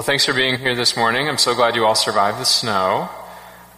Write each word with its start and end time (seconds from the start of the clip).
Well, 0.00 0.06
thanks 0.06 0.24
for 0.24 0.32
being 0.32 0.56
here 0.56 0.74
this 0.74 0.96
morning. 0.96 1.28
I'm 1.28 1.36
so 1.36 1.54
glad 1.54 1.76
you 1.76 1.84
all 1.84 1.94
survived 1.94 2.40
the 2.40 2.44
snow. 2.44 3.10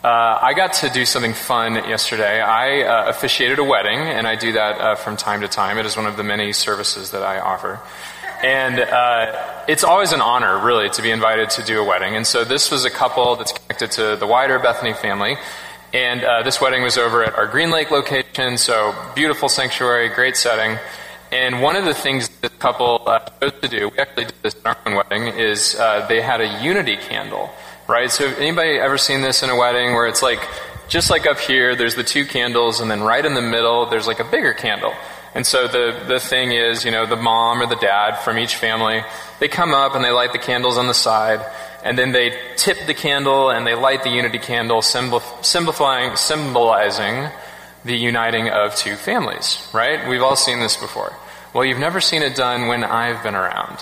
Uh, 0.05 0.39
I 0.41 0.55
got 0.55 0.75
to 0.75 0.89
do 0.89 1.05
something 1.05 1.35
fun 1.35 1.75
yesterday. 1.75 2.41
I 2.41 2.83
uh, 2.83 3.09
officiated 3.09 3.59
a 3.59 3.65
wedding, 3.65 3.99
and 3.99 4.25
I 4.25 4.37
do 4.37 4.53
that 4.53 4.81
uh, 4.81 4.95
from 4.95 5.17
time 5.17 5.41
to 5.41 5.49
time. 5.49 5.79
It 5.79 5.85
is 5.85 5.97
one 5.97 6.07
of 6.07 6.17
the 6.17 6.23
many 6.23 6.53
services 6.53 7.11
that 7.11 7.25
I 7.25 7.41
offer. 7.41 7.81
And 8.41 8.79
uh, 8.79 9.64
it's 9.66 9.82
always 9.82 10.12
an 10.12 10.21
honor, 10.21 10.64
really, 10.64 10.91
to 10.91 11.03
be 11.03 11.11
invited 11.11 11.50
to 11.50 11.64
do 11.64 11.80
a 11.80 11.85
wedding. 11.85 12.14
And 12.14 12.25
so 12.25 12.45
this 12.45 12.70
was 12.70 12.84
a 12.84 12.91
couple 12.91 13.34
that's 13.34 13.50
connected 13.50 13.91
to 13.91 14.14
the 14.14 14.27
wider 14.29 14.61
Bethany 14.61 14.93
family. 14.93 15.34
And 15.93 16.23
uh, 16.23 16.45
this 16.45 16.61
wedding 16.61 16.84
was 16.84 16.98
over 16.98 17.25
at 17.25 17.34
our 17.34 17.48
Green 17.48 17.73
Lake 17.73 17.91
location, 17.91 18.59
so 18.59 18.95
beautiful 19.16 19.48
sanctuary, 19.48 20.09
great 20.09 20.36
setting. 20.36 20.79
And 21.33 21.62
one 21.62 21.77
of 21.77 21.87
the 21.87 21.95
things 21.95 22.29
this 22.43 22.53
couple 22.59 23.03
uh, 23.07 23.21
chose 23.41 23.53
to 23.62 23.69
do, 23.69 23.89
we 23.89 23.99
actually 23.99 24.27
did 24.27 24.35
this 24.43 24.55
in 24.55 24.67
our 24.67 24.77
own 24.85 24.95
wedding, 24.96 25.29
is 25.29 25.75
uh, 25.77 26.07
they 26.07 26.21
had 26.21 26.43
a 26.43 26.62
unity 26.62 26.96
candle, 26.96 27.51
right? 27.89 28.11
So 28.11 28.27
anybody 28.27 28.79
ever 28.79 28.99
seen 28.99 29.22
this 29.22 29.43
in 29.43 29.49
a 29.49 29.57
wedding 29.57 29.95
where 29.95 30.07
it's 30.07 30.22
like, 30.22 30.46
just 30.89 31.08
like 31.08 31.27
up 31.27 31.41
here, 31.41 31.75
there's 31.75 31.95
the 31.95 32.05
two 32.05 32.27
candles, 32.27 32.80
and 32.80 32.91
then 32.91 33.00
right 33.02 33.24
in 33.24 33.32
the 33.32 33.41
middle, 33.41 33.86
there's 33.86 34.06
like 34.06 34.20
a 34.20 34.24
bigger 34.24 34.52
candle. 34.52 34.92
And 35.34 35.46
so 35.46 35.66
the, 35.66 36.05
the 36.06 36.20
thing 36.20 36.52
is, 36.52 36.84
you 36.84 36.91
know, 36.91 37.06
the 37.06 37.16
mom 37.16 37.62
or 37.62 37.66
the 37.66 37.77
dad 37.77 38.16
from 38.16 38.38
each 38.38 38.56
family, 38.56 39.00
they 39.41 39.48
come 39.48 39.72
up 39.72 39.94
and 39.94 40.05
they 40.05 40.10
light 40.10 40.33
the 40.33 40.38
candles 40.38 40.77
on 40.77 40.86
the 40.86 40.92
side, 40.92 41.41
and 41.83 41.98
then 41.98 42.12
they 42.12 42.36
tip 42.56 42.77
the 42.86 42.92
candle 42.92 43.48
and 43.48 43.66
they 43.66 43.74
light 43.74 44.02
the 44.02 44.10
unity 44.10 44.38
candle, 44.38 44.83
symbol, 44.83 45.20
symbolizing, 45.41 46.14
symbolizing 46.16 47.30
the 47.86 47.96
uniting 47.96 48.50
of 48.50 48.77
two 48.77 48.96
families, 48.96 49.66
right? 49.72 50.06
We've 50.08 50.22
all 50.22 50.36
seen 50.36 50.60
this 50.60 50.77
before. 50.77 51.16
Well, 51.52 51.66
you've 51.66 51.79
never 51.79 52.01
seen 52.01 52.23
it 52.23 52.34
done 52.34 52.69
when 52.69 52.83
I've 52.83 53.23
been 53.23 53.34
around. 53.34 53.79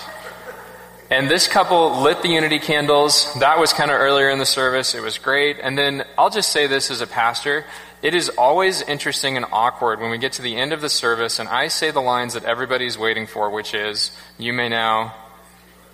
And 1.09 1.31
this 1.31 1.47
couple 1.47 2.01
lit 2.01 2.21
the 2.21 2.27
unity 2.27 2.59
candles. 2.59 3.33
That 3.39 3.59
was 3.59 3.71
kind 3.71 3.89
of 3.89 3.97
earlier 3.97 4.29
in 4.29 4.39
the 4.39 4.45
service. 4.45 4.93
It 4.93 5.01
was 5.01 5.17
great. 5.17 5.57
And 5.61 5.77
then 5.77 6.03
I'll 6.17 6.29
just 6.29 6.51
say 6.51 6.67
this 6.67 6.91
as 6.91 6.99
a 6.99 7.07
pastor. 7.07 7.63
It 8.01 8.13
is 8.13 8.27
always 8.27 8.81
interesting 8.81 9.37
and 9.37 9.45
awkward 9.53 10.01
when 10.01 10.11
we 10.11 10.17
get 10.17 10.33
to 10.33 10.41
the 10.41 10.57
end 10.57 10.73
of 10.73 10.81
the 10.81 10.89
service 10.89 11.39
and 11.39 11.47
I 11.47 11.69
say 11.69 11.91
the 11.91 12.01
lines 12.01 12.33
that 12.33 12.43
everybody's 12.43 12.97
waiting 12.97 13.25
for, 13.25 13.49
which 13.49 13.73
is, 13.73 14.11
you 14.37 14.51
may 14.51 14.67
now 14.67 15.15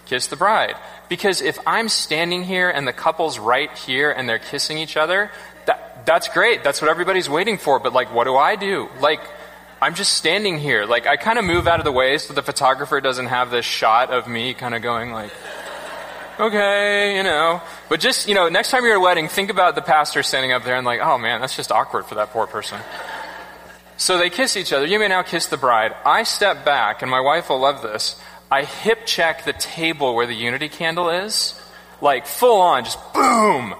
kiss 0.08 0.26
the 0.28 0.36
bride. 0.36 0.78
Because 1.10 1.42
if 1.44 1.60
I'm 1.68 1.90
standing 1.90 2.44
here 2.44 2.72
and 2.72 2.88
the 2.88 2.94
couple's 2.94 3.38
right 3.38 3.72
here 3.78 4.10
and 4.10 4.28
they're 4.28 4.40
kissing 4.40 4.80
each 4.80 4.98
other, 4.98 5.30
that's 6.06 6.28
great. 6.30 6.64
That's 6.64 6.82
what 6.82 6.90
everybody's 6.90 7.30
waiting 7.30 7.60
for. 7.60 7.80
But 7.80 7.94
like, 7.94 8.12
what 8.12 8.24
do 8.24 8.36
I 8.36 8.56
do? 8.56 8.90
Like, 9.00 9.22
I'm 9.82 9.94
just 9.94 10.14
standing 10.14 10.58
here. 10.58 10.86
Like, 10.86 11.06
I 11.06 11.18
kind 11.18 11.38
of 11.38 11.46
move 11.46 11.68
out 11.68 11.80
of 11.80 11.86
the 11.86 11.92
way 11.92 12.18
so 12.18 12.34
the 12.34 12.42
photographer 12.42 13.00
doesn't 13.00 13.28
have 13.28 13.52
this 13.52 13.66
shot 13.66 14.10
of 14.10 14.28
me 14.28 14.54
kind 14.54 14.74
of 14.74 14.82
going 14.82 15.12
like, 15.12 15.32
okay, 16.40 17.16
you 17.16 17.24
know. 17.24 17.62
But 17.90 18.00
just, 18.00 18.28
you 18.28 18.34
know, 18.34 18.50
next 18.50 18.72
time 18.72 18.84
you're 18.84 18.94
at 18.94 18.98
a 18.98 19.00
wedding, 19.00 19.28
think 19.28 19.52
about 19.52 19.76
the 19.76 19.82
pastor 19.82 20.24
standing 20.24 20.52
up 20.52 20.64
there 20.64 20.76
and 20.76 20.86
like, 20.86 21.00
oh 21.02 21.18
man, 21.18 21.42
that's 21.42 21.56
just 21.56 21.72
awkward 21.72 22.06
for 22.06 22.16
that 22.16 22.32
poor 22.32 22.48
person. 22.48 22.80
So 23.98 24.18
they 24.18 24.30
kiss 24.30 24.58
each 24.58 24.74
other. 24.74 24.86
You 24.86 25.00
may 25.00 25.08
now 25.08 25.24
kiss 25.24 25.48
the 25.48 25.58
bride. 25.58 25.96
I 26.06 26.24
step 26.24 26.64
back, 26.64 27.02
and 27.02 27.10
my 27.10 27.20
wife 27.20 27.50
will 27.50 27.60
love 27.60 27.82
this. 27.82 28.20
I 28.50 28.64
hip 28.64 29.06
check 29.06 29.44
the 29.44 29.54
table 29.54 30.16
where 30.16 30.28
the 30.28 30.36
unity 30.36 30.70
candle 30.70 31.10
is. 31.10 31.60
Like, 32.00 32.28
full 32.28 32.62
on, 32.62 32.84
just 32.84 33.00
boom! 33.14 33.74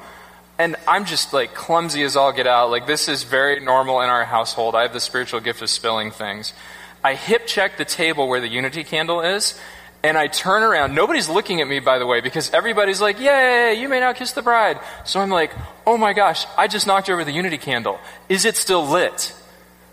And 0.60 0.76
I'm 0.88 1.06
just 1.06 1.34
like 1.34 1.54
clumsy 1.54 2.04
as 2.04 2.16
all 2.16 2.32
get 2.32 2.48
out. 2.48 2.72
Like 2.72 2.88
this 2.88 3.08
is 3.08 3.24
very 3.24 3.60
normal 3.60 4.02
in 4.02 4.10
our 4.10 4.26
household. 4.26 4.76
I 4.76 4.84
have 4.84 4.94
the 4.94 5.00
spiritual 5.00 5.40
gift 5.40 5.62
of 5.62 5.70
spilling 5.70 6.12
things. 6.12 6.54
I 7.04 7.14
hip 7.14 7.46
check 7.46 7.78
the 7.78 7.86
table 7.86 8.28
where 8.28 8.42
the 8.42 8.48
unity 8.48 8.84
candle 8.84 9.22
is, 9.22 9.60
and 10.04 10.18
I 10.18 10.28
turn 10.28 10.64
around. 10.64 10.96
Nobody's 10.96 11.30
looking 11.30 11.62
at 11.62 11.68
me, 11.68 11.80
by 11.80 12.00
the 12.00 12.08
way, 12.08 12.22
because 12.22 12.52
everybody's 12.54 13.00
like, 13.00 13.20
Yay, 13.20 13.76
you 13.80 13.88
may 13.88 14.00
now 14.00 14.14
kiss 14.14 14.34
the 14.34 14.42
bride. 14.42 14.80
So 15.06 15.20
I'm 15.20 15.30
like, 15.30 15.52
Oh 15.86 15.98
my 15.98 16.14
gosh, 16.14 16.46
I 16.58 16.68
just 16.68 16.88
knocked 16.88 17.10
over 17.10 17.24
the 17.24 17.32
unity 17.32 17.58
candle. 17.58 18.00
Is 18.30 18.46
it 18.46 18.58
still 18.58 18.86
lit? 18.86 19.34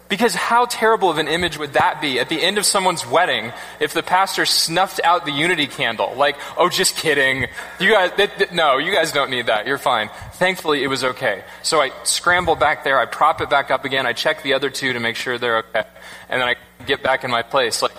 Because 0.08 0.34
how 0.34 0.66
terrible 0.66 1.08
of 1.08 1.16
an 1.16 1.28
image 1.28 1.58
would 1.58 1.72
that 1.72 2.00
be 2.00 2.20
at 2.20 2.28
the 2.28 2.40
end 2.40 2.58
of 2.58 2.66
someone's 2.66 3.06
wedding 3.06 3.52
if 3.80 3.94
the 3.94 4.02
pastor 4.02 4.44
snuffed 4.44 5.00
out 5.02 5.24
the 5.24 5.32
unity 5.32 5.66
candle? 5.66 6.14
Like, 6.14 6.36
oh, 6.58 6.68
just 6.68 6.96
kidding. 6.96 7.46
You 7.80 7.92
guys, 7.92 8.12
th- 8.16 8.30
th- 8.36 8.52
no, 8.52 8.76
you 8.76 8.94
guys 8.94 9.12
don't 9.12 9.30
need 9.30 9.46
that. 9.46 9.66
You're 9.66 9.78
fine. 9.78 10.10
Thankfully, 10.34 10.84
it 10.84 10.88
was 10.88 11.04
okay. 11.04 11.42
So 11.62 11.80
I 11.80 11.90
scramble 12.04 12.54
back 12.54 12.84
there. 12.84 12.98
I 12.98 13.06
prop 13.06 13.40
it 13.40 13.48
back 13.48 13.70
up 13.70 13.86
again. 13.86 14.06
I 14.06 14.12
check 14.12 14.42
the 14.42 14.52
other 14.52 14.68
two 14.68 14.92
to 14.92 15.00
make 15.00 15.16
sure 15.16 15.38
they're 15.38 15.58
okay. 15.58 15.84
And 16.28 16.40
then 16.42 16.48
I 16.48 16.56
get 16.84 17.02
back 17.02 17.24
in 17.24 17.30
my 17.30 17.42
place. 17.42 17.80
Like, 17.80 17.92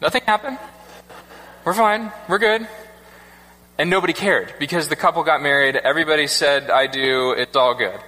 nothing 0.00 0.22
happened. 0.22 0.58
We're 1.64 1.74
fine. 1.74 2.10
We're 2.26 2.38
good. 2.38 2.66
And 3.76 3.90
nobody 3.90 4.12
cared 4.14 4.54
because 4.58 4.88
the 4.88 4.96
couple 4.96 5.22
got 5.24 5.42
married. 5.42 5.76
Everybody 5.76 6.26
said, 6.26 6.70
I 6.70 6.86
do. 6.86 7.32
It's 7.32 7.54
all 7.54 7.74
good. 7.74 7.98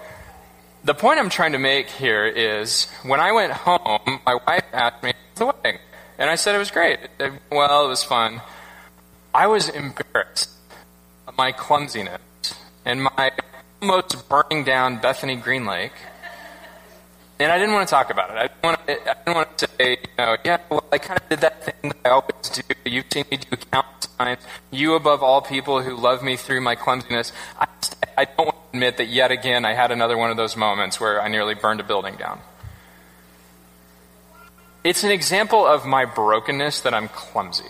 The 0.86 0.94
point 0.94 1.18
I'm 1.18 1.30
trying 1.30 1.50
to 1.50 1.58
make 1.58 1.90
here 1.90 2.24
is 2.26 2.86
when 3.02 3.18
I 3.18 3.32
went 3.32 3.52
home, 3.52 4.20
my 4.24 4.36
wife 4.46 4.62
asked 4.72 5.02
me 5.02 5.14
the 5.34 5.46
wedding. 5.46 5.80
And 6.16 6.30
I 6.30 6.36
said 6.36 6.54
it 6.54 6.58
was 6.58 6.70
great. 6.70 7.00
Well, 7.50 7.86
it 7.86 7.88
was 7.88 8.04
fun. 8.04 8.40
I 9.34 9.48
was 9.48 9.68
embarrassed 9.68 10.48
of 11.26 11.36
my 11.36 11.50
clumsiness 11.50 12.20
and 12.84 13.02
my 13.02 13.32
almost 13.82 14.28
burning 14.28 14.62
down 14.62 14.98
Bethany 14.98 15.34
Green 15.34 15.66
Lake. 15.66 15.90
And 17.38 17.52
I 17.52 17.58
didn't 17.58 17.74
want 17.74 17.86
to 17.86 17.90
talk 17.90 18.10
about 18.10 18.30
it. 18.30 18.36
I 18.36 18.46
didn't 18.46 18.62
want 18.62 18.86
to, 18.86 19.10
I 19.10 19.14
didn't 19.14 19.34
want 19.34 19.58
to 19.58 19.68
say, 19.78 19.90
you 19.90 19.96
know, 20.18 20.36
yeah, 20.42 20.58
well, 20.70 20.84
I 20.90 20.98
kind 20.98 21.20
of 21.20 21.28
did 21.28 21.40
that 21.40 21.64
thing 21.64 21.90
that 21.90 21.96
I 22.06 22.08
always 22.08 22.48
do. 22.50 22.62
You've 22.90 23.04
seen 23.12 23.24
me 23.30 23.36
do 23.36 23.56
countless 23.56 24.06
times. 24.16 24.40
You, 24.70 24.94
above 24.94 25.22
all 25.22 25.42
people 25.42 25.82
who 25.82 25.94
love 25.94 26.22
me 26.22 26.36
through 26.36 26.62
my 26.62 26.76
clumsiness. 26.76 27.32
I, 27.60 27.66
I 28.16 28.24
don't 28.24 28.46
want 28.46 28.56
to 28.56 28.76
admit 28.78 28.96
that 28.96 29.08
yet 29.08 29.30
again 29.30 29.66
I 29.66 29.74
had 29.74 29.90
another 29.90 30.16
one 30.16 30.30
of 30.30 30.38
those 30.38 30.56
moments 30.56 30.98
where 30.98 31.20
I 31.20 31.28
nearly 31.28 31.54
burned 31.54 31.80
a 31.80 31.84
building 31.84 32.16
down. 32.16 32.40
It's 34.82 35.04
an 35.04 35.10
example 35.10 35.66
of 35.66 35.84
my 35.84 36.06
brokenness 36.06 36.82
that 36.82 36.94
I'm 36.94 37.08
clumsy. 37.08 37.64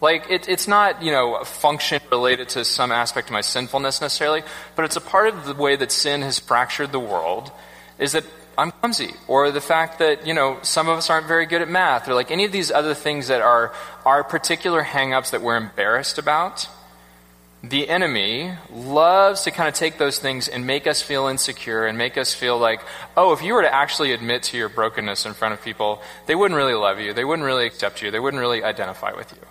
Like, 0.00 0.30
it, 0.30 0.48
it's 0.48 0.66
not, 0.66 1.02
you 1.02 1.12
know, 1.12 1.36
a 1.36 1.44
function 1.44 2.00
related 2.10 2.48
to 2.50 2.64
some 2.64 2.90
aspect 2.90 3.28
of 3.28 3.32
my 3.32 3.40
sinfulness 3.40 4.00
necessarily, 4.00 4.42
but 4.74 4.84
it's 4.84 4.96
a 4.96 5.00
part 5.00 5.28
of 5.28 5.44
the 5.44 5.54
way 5.54 5.76
that 5.76 5.92
sin 5.92 6.22
has 6.22 6.38
fractured 6.38 6.92
the 6.92 7.00
world, 7.00 7.52
is 7.98 8.12
that 8.12 8.24
I'm 8.56 8.70
clumsy. 8.70 9.14
Or 9.28 9.50
the 9.50 9.60
fact 9.60 9.98
that, 9.98 10.26
you 10.26 10.34
know, 10.34 10.58
some 10.62 10.88
of 10.88 10.98
us 10.98 11.10
aren't 11.10 11.26
very 11.26 11.46
good 11.46 11.62
at 11.62 11.68
math, 11.68 12.08
or 12.08 12.14
like 12.14 12.30
any 12.30 12.44
of 12.44 12.52
these 12.52 12.70
other 12.70 12.94
things 12.94 13.28
that 13.28 13.42
are 13.42 13.72
our 14.04 14.24
particular 14.24 14.82
hangups 14.82 15.30
that 15.30 15.42
we're 15.42 15.56
embarrassed 15.56 16.18
about 16.18 16.68
the 17.64 17.88
enemy 17.88 18.52
loves 18.72 19.42
to 19.42 19.50
kind 19.52 19.68
of 19.68 19.74
take 19.74 19.96
those 19.96 20.18
things 20.18 20.48
and 20.48 20.66
make 20.66 20.86
us 20.88 21.00
feel 21.00 21.28
insecure 21.28 21.86
and 21.86 21.96
make 21.96 22.18
us 22.18 22.34
feel 22.34 22.58
like, 22.58 22.80
oh, 23.16 23.32
if 23.32 23.42
you 23.42 23.54
were 23.54 23.62
to 23.62 23.72
actually 23.72 24.12
admit 24.12 24.42
to 24.42 24.58
your 24.58 24.68
brokenness 24.68 25.26
in 25.26 25.34
front 25.34 25.54
of 25.54 25.62
people, 25.62 26.02
they 26.26 26.34
wouldn't 26.34 26.56
really 26.56 26.74
love 26.74 26.98
you. 26.98 27.12
They 27.12 27.24
wouldn't 27.24 27.46
really 27.46 27.66
accept 27.66 28.02
you. 28.02 28.10
They 28.10 28.18
wouldn't 28.18 28.40
really 28.40 28.64
identify 28.64 29.12
with 29.12 29.32
you. 29.32 29.46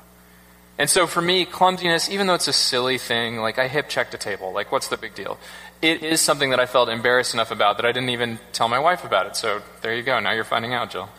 And 0.78 0.90
so 0.90 1.07
for 1.07 1.22
me, 1.22 1.45
clumsiness, 1.45 2.09
even 2.09 2.28
though 2.28 2.34
it's 2.34 2.50
a 2.50 2.53
silly 2.53 2.97
thing, 2.97 3.38
like 3.38 3.59
I 3.59 3.69
hip 3.69 3.88
checked 3.88 4.13
a 4.13 4.17
table, 4.17 4.51
like 4.51 4.73
what's 4.73 4.90
the 4.90 4.97
big 4.97 5.16
deal? 5.16 5.38
It 5.81 6.03
is 6.03 6.22
something 6.22 6.52
that 6.52 6.59
I 6.59 6.68
felt 6.68 6.90
embarrassed 6.90 7.34
enough 7.34 7.50
about 7.50 7.78
that 7.78 7.86
I 7.86 7.92
didn't 7.92 8.09
even 8.09 8.40
tell 8.53 8.68
my 8.68 8.78
wife 8.78 9.03
about 9.03 9.25
it. 9.25 9.36
So 9.36 9.62
there 9.81 9.96
you 9.96 10.03
go. 10.03 10.19
Now 10.19 10.31
you're 10.31 10.44
finding 10.44 10.74
out, 10.74 10.92
Jill. 10.92 11.09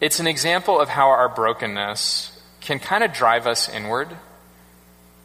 It's 0.00 0.18
an 0.18 0.26
example 0.26 0.80
of 0.80 0.88
how 0.88 1.08
our 1.10 1.28
brokenness 1.28 2.42
can 2.60 2.78
kind 2.78 3.04
of 3.04 3.12
drive 3.12 3.46
us 3.46 3.68
inward 3.68 4.08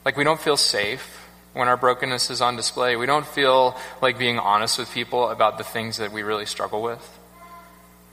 like 0.03 0.17
we 0.17 0.23
don't 0.23 0.39
feel 0.39 0.57
safe 0.57 1.27
when 1.53 1.67
our 1.67 1.77
brokenness 1.77 2.29
is 2.29 2.41
on 2.41 2.55
display. 2.55 2.95
We 2.95 3.05
don't 3.05 3.25
feel 3.25 3.77
like 4.01 4.19
being 4.19 4.37
honest 4.37 4.77
with 4.77 4.91
people 4.93 5.29
about 5.29 5.57
the 5.57 5.63
things 5.63 5.97
that 5.97 6.11
we 6.11 6.23
really 6.23 6.45
struggle 6.45 6.81
with. 6.81 7.19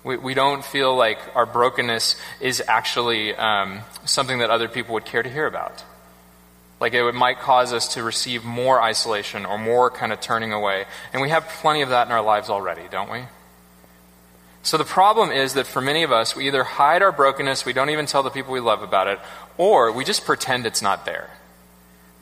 We, 0.02 0.16
we 0.16 0.34
don't 0.34 0.64
feel 0.64 0.96
like 0.96 1.18
our 1.34 1.46
brokenness 1.46 2.16
is 2.40 2.62
actually 2.66 3.34
um, 3.34 3.80
something 4.04 4.38
that 4.38 4.50
other 4.50 4.68
people 4.68 4.94
would 4.94 5.04
care 5.04 5.22
to 5.22 5.30
hear 5.30 5.46
about. 5.46 5.84
Like 6.80 6.94
it 6.94 7.12
might 7.14 7.38
cause 7.38 7.72
us 7.72 7.94
to 7.94 8.02
receive 8.02 8.44
more 8.44 8.82
isolation 8.82 9.46
or 9.46 9.58
more 9.58 9.90
kind 9.90 10.12
of 10.12 10.20
turning 10.20 10.52
away. 10.52 10.84
And 11.12 11.22
we 11.22 11.30
have 11.30 11.48
plenty 11.48 11.82
of 11.82 11.90
that 11.90 12.06
in 12.06 12.12
our 12.12 12.22
lives 12.22 12.50
already, 12.50 12.82
don't 12.90 13.10
we? 13.10 13.24
So 14.62 14.78
the 14.78 14.84
problem 14.84 15.30
is 15.30 15.54
that 15.54 15.66
for 15.66 15.82
many 15.82 16.04
of 16.04 16.12
us, 16.12 16.34
we 16.34 16.46
either 16.46 16.64
hide 16.64 17.02
our 17.02 17.12
brokenness, 17.12 17.66
we 17.66 17.74
don't 17.74 17.90
even 17.90 18.06
tell 18.06 18.22
the 18.22 18.30
people 18.30 18.52
we 18.52 18.60
love 18.60 18.82
about 18.82 19.08
it, 19.08 19.18
or 19.58 19.92
we 19.92 20.04
just 20.04 20.24
pretend 20.24 20.64
it's 20.64 20.80
not 20.80 21.04
there. 21.04 21.28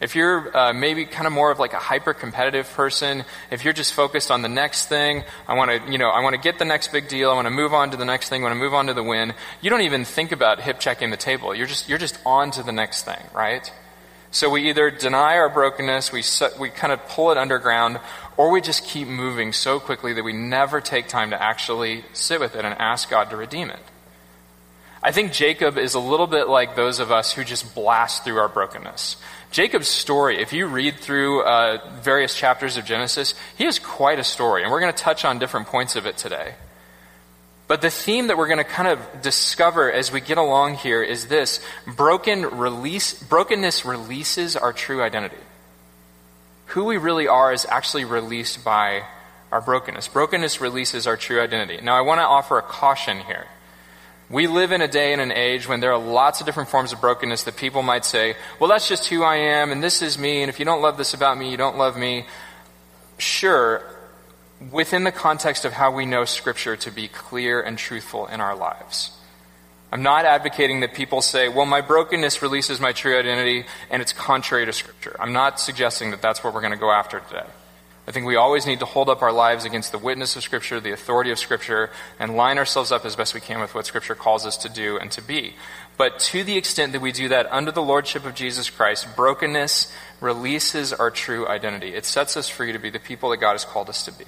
If 0.01 0.17
you're 0.17 0.55
uh, 0.57 0.73
maybe 0.73 1.05
kind 1.05 1.29
of 1.29 1.33
more 1.33 1.53
of 1.53 1.61
like 1.61 1.73
a 1.73 1.79
hyper 1.79 2.13
competitive 2.13 2.69
person, 2.73 3.25
if 3.53 3.63
you're 3.63 3.73
just 3.73 3.95
focused 3.95 4.33
on 4.33 4.43
the 4.43 4.49
next 4.49 4.87
thing, 4.87 5.23
I 5.47 5.55
want 5.55 5.71
to, 5.71 5.93
you 5.93 5.97
know, 5.97 6.09
I 6.09 6.21
want 6.25 6.35
to 6.35 6.41
get 6.41 6.59
the 6.59 6.65
next 6.65 6.91
big 6.91 7.07
deal, 7.07 7.31
I 7.31 7.35
want 7.35 7.47
to 7.47 7.51
move 7.51 7.73
on 7.73 7.93
to 7.93 7.97
the 7.97 8.05
next 8.05 8.29
thing, 8.29 8.43
I 8.43 8.49
want 8.49 8.57
to 8.57 8.59
move 8.59 8.75
on 8.75 8.89
to 8.89 8.95
the 8.95 9.05
win. 9.05 9.33
You 9.61 9.71
don't 9.71 9.83
even 9.83 10.05
think 10.05 10.33
about 10.33 10.61
hip 10.61 10.81
checking 10.81 11.11
the 11.11 11.17
table. 11.17 11.55
You're 11.55 11.69
just, 11.69 11.89
you're 11.89 11.99
just 11.99 12.19
on 12.27 12.51
to 12.51 12.65
the 12.65 12.73
next 12.73 13.05
thing, 13.05 13.23
right? 13.33 13.73
So 14.33 14.49
we 14.49 14.71
either 14.71 14.91
deny 14.91 15.37
our 15.37 15.51
brokenness, 15.51 16.11
we, 16.11 16.25
we 16.59 16.71
kind 16.71 16.91
of 16.91 17.07
pull 17.07 17.31
it 17.33 17.39
underground, 17.39 18.01
or 18.39 18.51
we 18.51 18.63
just 18.63 18.87
keep 18.87 19.07
moving 19.07 19.53
so 19.53 19.79
quickly 19.79 20.15
that 20.15 20.25
we 20.25 20.33
never 20.33 20.81
take 20.81 21.07
time 21.07 21.31
to 21.31 21.41
actually 21.41 22.03
sit 22.15 22.41
with 22.41 22.57
it 22.57 22.65
and 22.65 22.75
ask 22.79 23.11
God 23.11 23.29
to 23.29 23.37
redeem 23.37 23.69
it. 23.69 23.79
I 25.03 25.13
think 25.13 25.33
Jacob 25.33 25.77
is 25.77 25.93
a 25.93 26.01
little 26.01 26.27
bit 26.27 26.49
like 26.49 26.77
those 26.77 26.99
of 26.99 27.13
us 27.13 27.33
who 27.33 27.45
just 27.45 27.75
blast 27.75 28.25
through 28.25 28.39
our 28.39 28.49
brokenness. 28.49 29.17
Jacob's 29.51 29.89
story, 29.89 30.41
if 30.41 30.55
you 30.55 30.67
read 30.67 30.97
through 30.97 31.43
uh, 31.43 31.91
various 32.01 32.35
chapters 32.35 32.79
of 32.79 32.87
Genesis, 32.87 33.35
he 33.59 33.65
has 33.65 33.79
quite 33.79 34.19
a 34.19 34.25
story, 34.25 34.63
and 34.63 34.73
we're 34.73 34.81
going 34.81 34.95
to 34.95 34.99
touch 34.99 35.27
on 35.27 35.39
different 35.39 35.67
points 35.67 35.95
of 35.95 36.07
it 36.07 36.17
today. 36.17 36.55
But 37.73 37.81
the 37.81 37.89
theme 37.89 38.27
that 38.27 38.37
we're 38.37 38.49
going 38.49 38.59
to 38.59 38.65
kind 38.65 38.87
of 38.87 39.23
discover 39.23 39.91
as 39.91 40.13
we 40.13 40.21
get 40.21 40.37
along 40.37 40.75
here 40.75 41.03
is 41.03 41.29
this 41.29 41.59
broken 41.87 42.43
release, 42.45 43.15
brokenness 43.15 43.87
releases 43.87 44.57
our 44.57 44.75
true 44.75 45.03
identity. 45.03 45.43
Who 46.67 46.85
we 46.85 46.99
really 46.99 47.29
are 47.29 47.51
is 47.51 47.65
actually 47.65 48.05
released 48.05 48.63
by 48.63 49.05
our 49.51 49.63
brokenness. 49.63 50.09
Brokenness 50.09 50.61
releases 50.61 51.07
our 51.07 51.17
true 51.17 51.41
identity. 51.41 51.81
Now, 51.83 51.97
I 51.97 52.03
want 52.03 52.19
to 52.19 52.27
offer 52.27 52.59
a 52.59 52.63
caution 52.63 53.21
here. 53.21 53.47
We 54.29 54.49
live 54.49 54.73
in 54.73 54.83
a 54.83 54.87
day 54.87 55.15
and 55.15 55.23
an 55.23 55.33
age 55.33 55.67
when 55.67 55.81
there 55.81 55.95
are 55.95 55.99
lots 55.99 56.41
of 56.41 56.47
different 56.47 56.69
forms 56.69 56.93
of 56.93 57.01
brokenness 57.01 57.45
that 57.45 57.57
people 57.57 57.83
might 57.83 58.05
say, 58.05 58.35
well, 58.61 58.69
that's 58.69 58.87
just 58.87 59.07
who 59.07 59.23
I 59.23 59.37
am, 59.37 59.73
and 59.73 59.83
this 59.83 60.03
is 60.03 60.19
me, 60.19 60.43
and 60.43 60.51
if 60.51 60.59
you 60.59 60.67
don't 60.67 60.83
love 60.83 60.99
this 60.99 61.15
about 61.15 61.39
me, 61.39 61.51
you 61.51 61.57
don't 61.57 61.79
love 61.79 61.97
me. 61.97 62.27
Sure, 63.17 63.83
within 64.71 65.05
the 65.05 65.13
context 65.13 65.65
of 65.65 65.73
how 65.73 65.91
we 65.91 66.07
know 66.07 66.25
Scripture 66.25 66.77
to 66.77 66.91
be 66.91 67.09
clear 67.09 67.61
and 67.61 67.77
truthful 67.79 68.27
in 68.27 68.41
our 68.41 68.55
lives. 68.55 69.11
I'm 69.91 70.03
not 70.03 70.25
advocating 70.25 70.81
that 70.81 70.95
people 70.95 71.21
say, 71.21 71.49
well, 71.49 71.67
my 71.67 71.83
brokenness 71.83 72.41
releases 72.41 72.81
my 72.81 72.93
true 72.93 73.19
identity 73.19 73.67
and 73.91 74.01
it's 74.01 74.13
contrary 74.13 74.65
to 74.65 74.73
Scripture. 74.73 75.17
I'm 75.21 75.35
not 75.35 75.61
suggesting 75.61 76.13
that 76.13 76.23
that's 76.23 76.43
what 76.43 76.55
we're 76.55 76.63
going 76.63 76.73
to 76.73 76.79
go 76.79 76.91
after 76.91 77.21
today. 77.21 77.45
I 78.07 78.11
think 78.11 78.27
we 78.27 78.35
always 78.35 78.67
need 78.67 78.81
to 78.81 78.85
hold 78.85 79.09
up 79.09 79.23
our 79.23 79.31
lives 79.31 79.65
against 79.65 79.93
the 79.93 79.99
witness 79.99 80.35
of 80.35 80.43
Scripture, 80.43 80.81
the 80.81 80.93
authority 80.93 81.31
of 81.31 81.39
Scripture, 81.39 81.91
and 82.19 82.37
line 82.37 82.59
ourselves 82.59 82.91
up 82.91 83.05
as 83.05 83.15
best 83.15 83.33
we 83.33 83.41
can 83.41 83.61
with 83.61 83.75
what 83.75 83.87
Scripture 83.87 84.15
calls 84.15 84.45
us 84.45 84.57
to 84.59 84.69
do 84.69 84.99
and 84.99 85.13
to 85.13 85.23
be. 85.23 85.55
But 85.97 86.19
to 86.21 86.43
the 86.43 86.57
extent 86.57 86.93
that 86.93 87.03
we 87.03 87.13
do 87.13 87.29
that 87.29 87.53
under 87.53 87.71
the 87.71 87.83
Lordship 87.83 88.25
of 88.25 88.35
Jesus 88.35 88.71
Christ, 88.71 89.15
brokenness 89.15 89.93
releases 90.21 90.93
our 90.93 91.11
true 91.11 91.47
identity. 91.47 91.95
It 91.95 92.05
sets 92.05 92.37
us 92.37 92.49
free 92.49 92.73
to 92.73 92.79
be 92.79 92.91
the 92.91 92.99
people 92.99 93.31
that 93.31 93.37
God 93.37 93.53
has 93.53 93.65
called 93.65 93.89
us 93.89 94.05
to 94.07 94.13
be. 94.13 94.25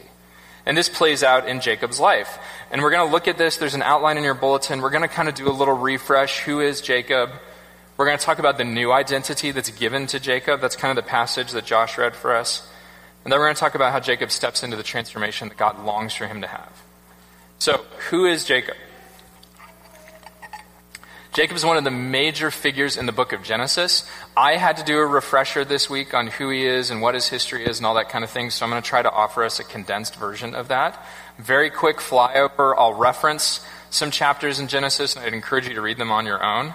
And 0.66 0.76
this 0.76 0.88
plays 0.88 1.22
out 1.22 1.46
in 1.46 1.60
Jacob's 1.60 2.00
life. 2.00 2.38
And 2.70 2.82
we're 2.82 2.90
going 2.90 3.06
to 3.06 3.12
look 3.12 3.28
at 3.28 3.36
this. 3.36 3.58
There's 3.58 3.74
an 3.74 3.82
outline 3.82 4.16
in 4.16 4.24
your 4.24 4.34
bulletin. 4.34 4.80
We're 4.80 4.90
going 4.90 5.02
to 5.02 5.08
kind 5.08 5.28
of 5.28 5.34
do 5.34 5.48
a 5.48 5.52
little 5.52 5.76
refresh. 5.76 6.40
Who 6.40 6.60
is 6.60 6.80
Jacob? 6.80 7.30
We're 7.96 8.06
going 8.06 8.18
to 8.18 8.24
talk 8.24 8.38
about 8.38 8.58
the 8.58 8.64
new 8.64 8.90
identity 8.90 9.50
that's 9.50 9.70
given 9.70 10.06
to 10.08 10.18
Jacob. 10.18 10.60
That's 10.60 10.74
kind 10.74 10.96
of 10.96 11.04
the 11.04 11.08
passage 11.08 11.52
that 11.52 11.64
Josh 11.64 11.98
read 11.98 12.16
for 12.16 12.34
us. 12.34 12.66
And 13.22 13.32
then 13.32 13.38
we're 13.38 13.46
going 13.46 13.56
to 13.56 13.60
talk 13.60 13.74
about 13.74 13.92
how 13.92 14.00
Jacob 14.00 14.30
steps 14.30 14.62
into 14.62 14.76
the 14.76 14.82
transformation 14.82 15.48
that 15.48 15.56
God 15.56 15.84
longs 15.84 16.14
for 16.14 16.26
him 16.26 16.40
to 16.40 16.46
have. 16.46 16.82
So, 17.58 17.84
who 18.10 18.26
is 18.26 18.44
Jacob? 18.44 18.76
Jacob 21.34 21.56
is 21.56 21.64
one 21.64 21.76
of 21.76 21.82
the 21.82 21.90
major 21.90 22.52
figures 22.52 22.96
in 22.96 23.06
the 23.06 23.12
book 23.12 23.32
of 23.32 23.42
Genesis. 23.42 24.08
I 24.36 24.54
had 24.54 24.76
to 24.76 24.84
do 24.84 24.98
a 24.98 25.04
refresher 25.04 25.64
this 25.64 25.90
week 25.90 26.14
on 26.14 26.28
who 26.28 26.48
he 26.48 26.64
is 26.64 26.90
and 26.90 27.02
what 27.02 27.16
his 27.16 27.26
history 27.26 27.66
is 27.66 27.78
and 27.78 27.86
all 27.86 27.94
that 27.94 28.08
kind 28.08 28.22
of 28.22 28.30
thing, 28.30 28.50
so 28.50 28.64
I'm 28.64 28.70
going 28.70 28.80
to 28.80 28.88
try 28.88 29.02
to 29.02 29.10
offer 29.10 29.42
us 29.42 29.58
a 29.58 29.64
condensed 29.64 30.14
version 30.14 30.54
of 30.54 30.68
that. 30.68 31.04
Very 31.38 31.70
quick 31.70 31.96
flyover. 31.96 32.76
I'll 32.78 32.94
reference 32.94 33.66
some 33.90 34.12
chapters 34.12 34.60
in 34.60 34.68
Genesis, 34.68 35.16
and 35.16 35.24
I'd 35.24 35.34
encourage 35.34 35.66
you 35.66 35.74
to 35.74 35.80
read 35.80 35.98
them 35.98 36.12
on 36.12 36.24
your 36.24 36.40
own. 36.40 36.72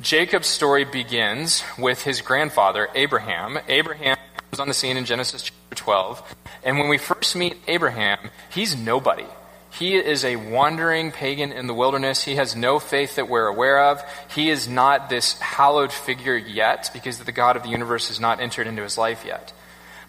Jacob's 0.00 0.48
story 0.48 0.84
begins 0.84 1.62
with 1.78 2.02
his 2.02 2.22
grandfather, 2.22 2.88
Abraham. 2.96 3.56
Abraham 3.68 4.16
was 4.50 4.58
on 4.58 4.66
the 4.66 4.74
scene 4.74 4.96
in 4.96 5.04
Genesis 5.04 5.44
chapter 5.44 5.76
12. 5.76 6.36
And 6.64 6.76
when 6.80 6.88
we 6.88 6.98
first 6.98 7.36
meet 7.36 7.56
Abraham, 7.68 8.18
he's 8.50 8.74
nobody. 8.74 9.26
He 9.72 9.96
is 9.96 10.24
a 10.24 10.36
wandering 10.36 11.12
pagan 11.12 11.50
in 11.50 11.66
the 11.66 11.74
wilderness. 11.74 12.22
He 12.22 12.36
has 12.36 12.54
no 12.54 12.78
faith 12.78 13.16
that 13.16 13.28
we're 13.28 13.46
aware 13.46 13.84
of. 13.84 14.02
He 14.34 14.50
is 14.50 14.68
not 14.68 15.08
this 15.08 15.38
hallowed 15.40 15.92
figure 15.92 16.36
yet 16.36 16.90
because 16.92 17.18
the 17.18 17.32
God 17.32 17.56
of 17.56 17.62
the 17.62 17.70
universe 17.70 18.08
has 18.08 18.20
not 18.20 18.40
entered 18.40 18.66
into 18.66 18.82
his 18.82 18.98
life 18.98 19.24
yet. 19.24 19.52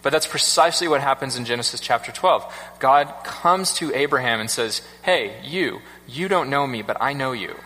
But 0.02 0.12
that's 0.12 0.26
precisely 0.26 0.86
what 0.86 1.00
happens 1.00 1.36
in 1.36 1.46
Genesis 1.46 1.80
chapter 1.80 2.12
12. 2.12 2.44
God 2.78 3.12
comes 3.24 3.72
to 3.74 3.94
Abraham 3.94 4.38
and 4.38 4.50
says, 4.50 4.82
Hey, 5.02 5.40
you, 5.42 5.80
you 6.06 6.28
don't 6.28 6.50
know 6.50 6.66
me, 6.66 6.82
but 6.82 6.98
I 7.00 7.14
know 7.14 7.32
you 7.32 7.56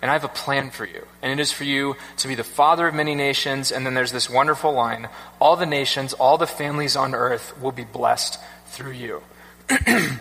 and 0.00 0.10
I 0.10 0.14
have 0.14 0.24
a 0.24 0.28
plan 0.28 0.70
for 0.70 0.86
you. 0.86 1.06
And 1.22 1.30
it 1.30 1.40
is 1.40 1.52
for 1.52 1.64
you 1.64 1.96
to 2.16 2.28
be 2.28 2.34
the 2.34 2.44
father 2.44 2.88
of 2.88 2.94
many 2.94 3.14
nations. 3.14 3.70
And 3.70 3.86
then 3.86 3.92
there's 3.92 4.10
this 4.10 4.28
wonderful 4.28 4.72
line 4.72 5.08
all 5.38 5.56
the 5.56 5.66
nations, 5.66 6.14
all 6.14 6.38
the 6.38 6.46
families 6.46 6.96
on 6.96 7.14
earth 7.14 7.60
will 7.60 7.72
be 7.72 7.84
blessed 7.84 8.38
through 8.66 8.92
you. 8.92 9.22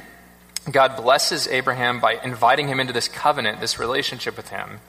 God 0.69 0.95
blesses 0.95 1.47
Abraham 1.47 1.99
by 1.99 2.19
inviting 2.23 2.67
him 2.67 2.79
into 2.79 2.93
this 2.93 3.07
covenant, 3.07 3.59
this 3.59 3.79
relationship 3.79 4.37
with 4.37 4.49
him. 4.49 4.79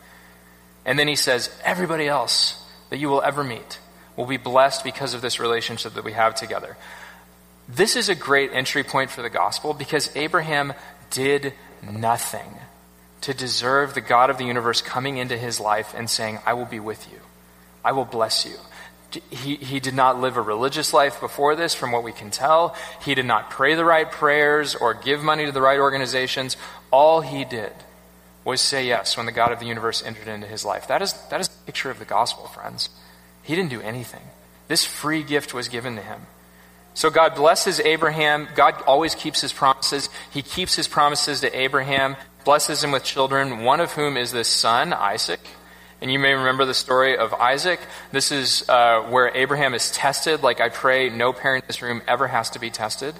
And 0.84 0.98
then 0.98 1.08
he 1.08 1.16
says, 1.16 1.50
everybody 1.64 2.08
else 2.08 2.62
that 2.90 2.98
you 2.98 3.08
will 3.08 3.22
ever 3.22 3.42
meet 3.42 3.78
will 4.16 4.26
be 4.26 4.36
blessed 4.36 4.84
because 4.84 5.14
of 5.14 5.22
this 5.22 5.40
relationship 5.40 5.94
that 5.94 6.04
we 6.04 6.12
have 6.12 6.34
together. 6.34 6.76
This 7.68 7.96
is 7.96 8.08
a 8.08 8.14
great 8.14 8.52
entry 8.52 8.84
point 8.84 9.10
for 9.10 9.22
the 9.22 9.30
gospel 9.30 9.72
because 9.72 10.14
Abraham 10.14 10.74
did 11.10 11.54
nothing 11.82 12.58
to 13.22 13.32
deserve 13.32 13.94
the 13.94 14.00
God 14.00 14.30
of 14.30 14.36
the 14.36 14.44
universe 14.44 14.82
coming 14.82 15.16
into 15.16 15.38
his 15.38 15.60
life 15.60 15.94
and 15.96 16.10
saying, 16.10 16.40
I 16.44 16.54
will 16.54 16.66
be 16.66 16.80
with 16.80 17.10
you. 17.10 17.20
I 17.84 17.92
will 17.92 18.04
bless 18.04 18.44
you. 18.44 18.56
He, 19.30 19.56
he 19.56 19.80
did 19.80 19.94
not 19.94 20.20
live 20.20 20.36
a 20.36 20.42
religious 20.42 20.92
life 20.92 21.20
before 21.20 21.56
this, 21.56 21.74
from 21.74 21.92
what 21.92 22.02
we 22.02 22.12
can 22.12 22.30
tell. 22.30 22.74
He 23.04 23.14
did 23.14 23.26
not 23.26 23.50
pray 23.50 23.74
the 23.74 23.84
right 23.84 24.10
prayers 24.10 24.74
or 24.74 24.94
give 24.94 25.22
money 25.22 25.46
to 25.46 25.52
the 25.52 25.60
right 25.60 25.78
organizations. 25.78 26.56
All 26.90 27.20
he 27.20 27.44
did 27.44 27.72
was 28.44 28.60
say 28.60 28.86
yes 28.86 29.16
when 29.16 29.26
the 29.26 29.32
God 29.32 29.52
of 29.52 29.60
the 29.60 29.66
universe 29.66 30.02
entered 30.04 30.28
into 30.28 30.46
his 30.46 30.64
life. 30.64 30.88
That 30.88 31.02
is, 31.02 31.12
that 31.30 31.40
is 31.40 31.48
a 31.48 31.66
picture 31.66 31.90
of 31.90 31.98
the 31.98 32.04
gospel, 32.04 32.46
friends. 32.46 32.88
He 33.42 33.54
didn't 33.54 33.70
do 33.70 33.80
anything. 33.80 34.22
This 34.68 34.84
free 34.84 35.22
gift 35.22 35.54
was 35.54 35.68
given 35.68 35.96
to 35.96 36.02
him. 36.02 36.22
So 36.94 37.08
God 37.08 37.34
blesses 37.34 37.80
Abraham. 37.80 38.48
God 38.54 38.82
always 38.86 39.14
keeps 39.14 39.40
his 39.40 39.52
promises. 39.52 40.10
He 40.30 40.42
keeps 40.42 40.74
his 40.74 40.88
promises 40.88 41.40
to 41.40 41.58
Abraham 41.58 42.16
blesses 42.44 42.82
him 42.82 42.92
with 42.92 43.04
children, 43.04 43.64
one 43.64 43.80
of 43.80 43.92
whom 43.92 44.16
is 44.16 44.32
this 44.32 44.48
son, 44.48 44.92
Isaac. 44.92 45.40
And 46.02 46.10
you 46.10 46.18
may 46.18 46.34
remember 46.34 46.64
the 46.64 46.74
story 46.74 47.16
of 47.16 47.32
Isaac. 47.32 47.78
This 48.10 48.32
is 48.32 48.68
uh, 48.68 49.02
where 49.02 49.30
Abraham 49.36 49.72
is 49.72 49.92
tested, 49.92 50.42
like 50.42 50.60
I 50.60 50.68
pray 50.68 51.08
no 51.08 51.32
parent 51.32 51.62
in 51.62 51.68
this 51.68 51.80
room 51.80 52.02
ever 52.08 52.26
has 52.26 52.50
to 52.50 52.58
be 52.58 52.70
tested. 52.70 53.14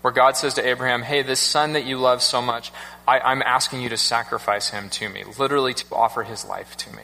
Where 0.00 0.10
God 0.10 0.34
says 0.38 0.54
to 0.54 0.66
Abraham, 0.66 1.02
Hey, 1.02 1.20
this 1.20 1.38
son 1.38 1.74
that 1.74 1.84
you 1.84 1.98
love 1.98 2.22
so 2.22 2.40
much, 2.40 2.72
I, 3.06 3.20
I'm 3.20 3.42
asking 3.42 3.82
you 3.82 3.90
to 3.90 3.98
sacrifice 3.98 4.70
him 4.70 4.88
to 4.88 5.08
me, 5.10 5.24
literally 5.38 5.74
to 5.74 5.84
offer 5.92 6.22
his 6.22 6.46
life 6.46 6.78
to 6.78 6.96
me. 6.96 7.02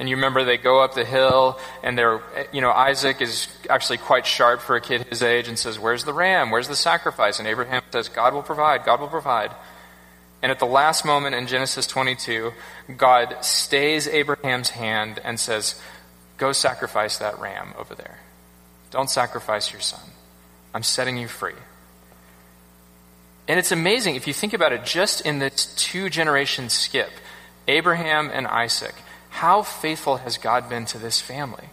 And 0.00 0.08
you 0.08 0.16
remember 0.16 0.42
they 0.42 0.58
go 0.58 0.82
up 0.82 0.94
the 0.94 1.04
hill, 1.04 1.60
and 1.84 1.96
they're, 1.96 2.20
you 2.52 2.60
know, 2.60 2.72
Isaac 2.72 3.20
is 3.20 3.46
actually 3.70 3.98
quite 3.98 4.26
sharp 4.26 4.60
for 4.60 4.74
a 4.74 4.80
kid 4.80 5.02
his 5.04 5.22
age 5.22 5.46
and 5.46 5.56
says, 5.56 5.78
Where's 5.78 6.02
the 6.02 6.12
ram? 6.12 6.50
Where's 6.50 6.66
the 6.66 6.74
sacrifice? 6.74 7.38
And 7.38 7.46
Abraham 7.46 7.82
says, 7.92 8.08
God 8.08 8.34
will 8.34 8.42
provide, 8.42 8.84
God 8.84 8.98
will 8.98 9.06
provide. 9.06 9.52
And 10.46 10.52
at 10.52 10.60
the 10.60 10.64
last 10.64 11.04
moment 11.04 11.34
in 11.34 11.48
Genesis 11.48 11.88
22, 11.88 12.52
God 12.96 13.44
stays 13.44 14.06
Abraham's 14.06 14.70
hand 14.70 15.18
and 15.24 15.40
says, 15.40 15.74
Go 16.38 16.52
sacrifice 16.52 17.18
that 17.18 17.40
ram 17.40 17.74
over 17.76 17.96
there. 17.96 18.20
Don't 18.92 19.10
sacrifice 19.10 19.72
your 19.72 19.80
son. 19.80 20.08
I'm 20.72 20.84
setting 20.84 21.16
you 21.16 21.26
free. 21.26 21.58
And 23.48 23.58
it's 23.58 23.72
amazing 23.72 24.14
if 24.14 24.28
you 24.28 24.32
think 24.32 24.52
about 24.52 24.72
it, 24.72 24.84
just 24.84 25.20
in 25.22 25.40
this 25.40 25.74
two 25.74 26.08
generation 26.08 26.68
skip, 26.68 27.10
Abraham 27.66 28.30
and 28.32 28.46
Isaac, 28.46 28.94
how 29.30 29.62
faithful 29.64 30.18
has 30.18 30.38
God 30.38 30.68
been 30.68 30.84
to 30.84 30.98
this 30.98 31.20
family? 31.20 31.70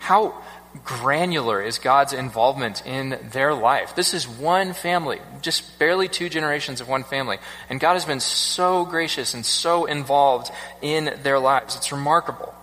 How 0.00 0.42
granular 0.84 1.62
is 1.62 1.78
God's 1.78 2.12
involvement 2.12 2.86
in 2.86 3.18
their 3.32 3.54
life. 3.54 3.94
This 3.94 4.14
is 4.14 4.28
one 4.28 4.72
family, 4.72 5.20
just 5.42 5.78
barely 5.78 6.08
two 6.08 6.28
generations 6.28 6.80
of 6.80 6.88
one 6.88 7.04
family. 7.04 7.38
And 7.68 7.80
God 7.80 7.94
has 7.94 8.04
been 8.04 8.20
so 8.20 8.84
gracious 8.84 9.34
and 9.34 9.44
so 9.44 9.84
involved 9.86 10.50
in 10.82 11.18
their 11.22 11.38
lives. 11.38 11.76
It's 11.76 11.92
remarkable. 11.92 12.54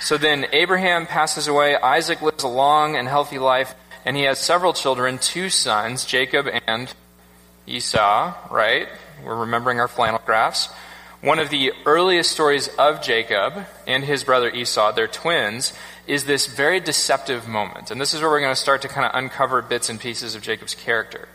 So 0.00 0.18
then 0.18 0.46
Abraham 0.52 1.06
passes 1.06 1.48
away, 1.48 1.76
Isaac 1.76 2.20
lives 2.20 2.44
a 2.44 2.48
long 2.48 2.96
and 2.96 3.08
healthy 3.08 3.38
life, 3.38 3.74
and 4.04 4.16
he 4.16 4.24
has 4.24 4.38
several 4.38 4.72
children, 4.72 5.18
two 5.18 5.48
sons, 5.48 6.04
Jacob 6.04 6.46
and 6.66 6.92
Esau, 7.66 8.34
right? 8.50 8.88
We're 9.24 9.36
remembering 9.36 9.80
our 9.80 9.88
flannel 9.88 10.20
graphs. 10.26 10.68
One 11.22 11.38
of 11.38 11.48
the 11.48 11.72
earliest 11.86 12.32
stories 12.32 12.68
of 12.76 13.00
Jacob 13.00 13.64
and 13.86 14.04
his 14.04 14.24
brother 14.24 14.50
Esau, 14.50 14.92
they're 14.92 15.08
twins, 15.08 15.72
is 16.06 16.24
this 16.24 16.46
very 16.46 16.80
deceptive 16.80 17.48
moment. 17.48 17.90
And 17.90 18.00
this 18.00 18.14
is 18.14 18.20
where 18.20 18.30
we're 18.30 18.40
going 18.40 18.54
to 18.54 18.60
start 18.60 18.82
to 18.82 18.88
kind 18.88 19.06
of 19.06 19.12
uncover 19.14 19.62
bits 19.62 19.88
and 19.88 19.98
pieces 19.98 20.34
of 20.34 20.42
Jacob's 20.42 20.74
character. 20.74 21.28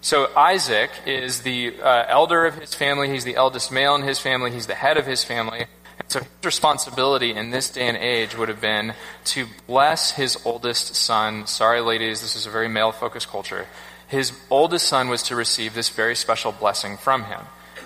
So 0.00 0.30
Isaac 0.36 0.90
is 1.06 1.42
the 1.42 1.74
uh, 1.80 2.04
elder 2.08 2.44
of 2.44 2.54
his 2.56 2.74
family. 2.74 3.10
He's 3.10 3.24
the 3.24 3.36
eldest 3.36 3.72
male 3.72 3.94
in 3.94 4.02
his 4.02 4.18
family. 4.18 4.50
He's 4.52 4.66
the 4.66 4.74
head 4.74 4.98
of 4.98 5.06
his 5.06 5.24
family. 5.24 5.66
And 5.98 6.10
so 6.10 6.20
his 6.20 6.28
responsibility 6.44 7.32
in 7.34 7.50
this 7.50 7.70
day 7.70 7.88
and 7.88 7.96
age 7.96 8.36
would 8.36 8.48
have 8.48 8.60
been 8.60 8.94
to 9.26 9.46
bless 9.66 10.12
his 10.12 10.38
oldest 10.44 10.94
son. 10.94 11.46
Sorry, 11.46 11.80
ladies, 11.80 12.20
this 12.20 12.36
is 12.36 12.46
a 12.46 12.50
very 12.50 12.68
male 12.68 12.92
focused 12.92 13.28
culture. 13.28 13.66
His 14.06 14.32
oldest 14.50 14.86
son 14.86 15.08
was 15.08 15.22
to 15.24 15.34
receive 15.34 15.74
this 15.74 15.88
very 15.88 16.14
special 16.14 16.52
blessing 16.52 16.96
from 16.96 17.24
him. 17.24 17.40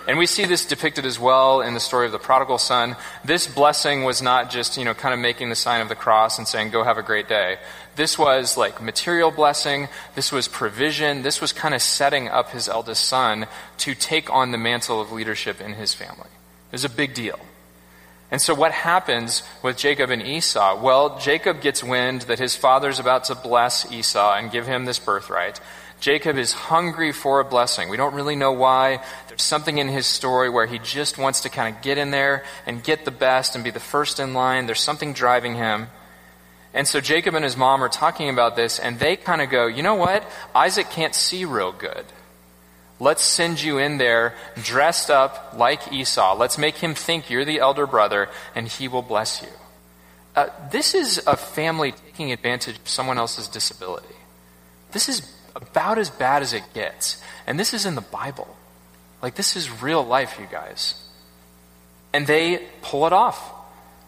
And 0.08 0.18
we 0.18 0.26
see 0.26 0.44
this 0.44 0.66
depicted 0.66 1.04
as 1.04 1.18
well 1.18 1.60
in 1.60 1.74
the 1.74 1.80
story 1.80 2.06
of 2.06 2.12
the 2.12 2.18
prodigal 2.18 2.58
son. 2.58 2.96
This 3.24 3.46
blessing 3.46 4.04
was 4.04 4.22
not 4.22 4.50
just, 4.50 4.76
you 4.76 4.84
know, 4.84 4.94
kind 4.94 5.14
of 5.14 5.20
making 5.20 5.50
the 5.50 5.54
sign 5.54 5.80
of 5.80 5.88
the 5.88 5.94
cross 5.94 6.38
and 6.38 6.48
saying, 6.48 6.70
go 6.70 6.82
have 6.82 6.98
a 6.98 7.02
great 7.02 7.28
day. 7.28 7.58
This 7.96 8.18
was 8.18 8.56
like 8.56 8.82
material 8.82 9.30
blessing. 9.30 9.88
This 10.14 10.32
was 10.32 10.48
provision. 10.48 11.22
This 11.22 11.40
was 11.40 11.52
kind 11.52 11.74
of 11.74 11.82
setting 11.82 12.28
up 12.28 12.50
his 12.50 12.68
eldest 12.68 13.04
son 13.04 13.46
to 13.78 13.94
take 13.94 14.30
on 14.30 14.52
the 14.52 14.58
mantle 14.58 15.00
of 15.00 15.12
leadership 15.12 15.60
in 15.60 15.74
his 15.74 15.94
family. 15.94 16.30
It 16.70 16.72
was 16.72 16.84
a 16.84 16.88
big 16.88 17.14
deal. 17.14 17.38
And 18.30 18.40
so, 18.40 18.54
what 18.54 18.70
happens 18.70 19.42
with 19.60 19.76
Jacob 19.76 20.10
and 20.10 20.22
Esau? 20.22 20.80
Well, 20.80 21.18
Jacob 21.18 21.60
gets 21.60 21.82
wind 21.82 22.22
that 22.22 22.38
his 22.38 22.54
father's 22.54 23.00
about 23.00 23.24
to 23.24 23.34
bless 23.34 23.90
Esau 23.90 24.36
and 24.36 24.52
give 24.52 24.68
him 24.68 24.84
this 24.84 25.00
birthright. 25.00 25.60
Jacob 26.00 26.38
is 26.38 26.52
hungry 26.52 27.12
for 27.12 27.40
a 27.40 27.44
blessing. 27.44 27.90
We 27.90 27.98
don't 27.98 28.14
really 28.14 28.36
know 28.36 28.52
why. 28.52 29.04
There's 29.28 29.42
something 29.42 29.76
in 29.78 29.88
his 29.88 30.06
story 30.06 30.48
where 30.48 30.66
he 30.66 30.78
just 30.78 31.18
wants 31.18 31.40
to 31.40 31.50
kind 31.50 31.74
of 31.74 31.82
get 31.82 31.98
in 31.98 32.10
there 32.10 32.44
and 32.66 32.82
get 32.82 33.04
the 33.04 33.10
best 33.10 33.54
and 33.54 33.62
be 33.62 33.70
the 33.70 33.80
first 33.80 34.18
in 34.18 34.32
line. 34.32 34.66
There's 34.66 34.80
something 34.80 35.12
driving 35.12 35.56
him. 35.56 35.88
And 36.72 36.88
so 36.88 37.00
Jacob 37.00 37.34
and 37.34 37.44
his 37.44 37.56
mom 37.56 37.84
are 37.84 37.88
talking 37.88 38.30
about 38.30 38.56
this, 38.56 38.78
and 38.78 38.98
they 38.98 39.16
kind 39.16 39.42
of 39.42 39.50
go, 39.50 39.66
you 39.66 39.82
know 39.82 39.96
what? 39.96 40.24
Isaac 40.54 40.88
can't 40.90 41.14
see 41.14 41.44
real 41.44 41.72
good. 41.72 42.04
Let's 42.98 43.22
send 43.22 43.62
you 43.62 43.78
in 43.78 43.98
there 43.98 44.34
dressed 44.62 45.10
up 45.10 45.54
like 45.56 45.92
Esau. 45.92 46.36
Let's 46.36 46.58
make 46.58 46.76
him 46.76 46.94
think 46.94 47.28
you're 47.28 47.44
the 47.44 47.58
elder 47.58 47.86
brother, 47.86 48.28
and 48.54 48.68
he 48.68 48.88
will 48.88 49.02
bless 49.02 49.42
you. 49.42 49.48
Uh, 50.36 50.48
this 50.70 50.94
is 50.94 51.18
a 51.26 51.36
family 51.36 51.92
taking 51.92 52.30
advantage 52.30 52.78
of 52.78 52.88
someone 52.88 53.18
else's 53.18 53.48
disability. 53.48 54.14
This 54.92 55.08
is 55.08 55.20
about 55.54 55.98
as 55.98 56.10
bad 56.10 56.42
as 56.42 56.52
it 56.52 56.62
gets. 56.74 57.22
And 57.46 57.58
this 57.58 57.74
is 57.74 57.86
in 57.86 57.94
the 57.94 58.00
Bible. 58.00 58.56
Like, 59.22 59.34
this 59.34 59.56
is 59.56 59.82
real 59.82 60.02
life, 60.02 60.38
you 60.40 60.46
guys. 60.50 60.94
And 62.12 62.26
they 62.26 62.66
pull 62.82 63.06
it 63.06 63.12
off. 63.12 63.52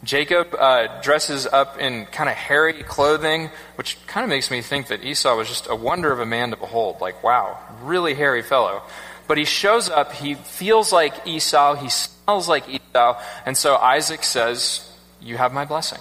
Jacob 0.05 0.55
uh, 0.59 1.01
dresses 1.01 1.47
up 1.47 1.79
in 1.79 2.07
kind 2.07 2.29
of 2.29 2.35
hairy 2.35 2.83
clothing, 2.83 3.51
which 3.77 3.97
kind 4.07 4.25
of 4.25 4.31
makes 4.31 4.51
me 4.51 4.61
think 4.61 4.89
that 4.89 5.05
Esau 5.05 5.37
was 5.37 5.49
just 5.49 5.69
a 5.69 5.77
wonder 5.77 6.11
of 6.11 6.19
a 6.19 6.27
man 6.27 6.51
to 6.51 6.57
behold. 6.57 7.01
Like, 7.01 7.23
wow, 7.23 7.59
really 7.83 8.15
hairy 8.15 8.43
fellow. 8.43 8.83
But 9.29 9.39
he 9.39 9.45
shows 9.45 9.89
up, 9.89 10.13
he 10.13 10.35
feels 10.35 10.93
like 10.93 11.27
Esau, 11.27 11.77
he 11.77 11.89
smells 11.89 12.49
like 12.49 12.69
Esau, 12.69 13.23
and 13.47 13.57
so 13.57 13.77
Isaac 13.77 14.25
says, 14.25 14.89
You 15.21 15.37
have 15.37 15.53
my 15.53 15.65
blessing. 15.65 16.01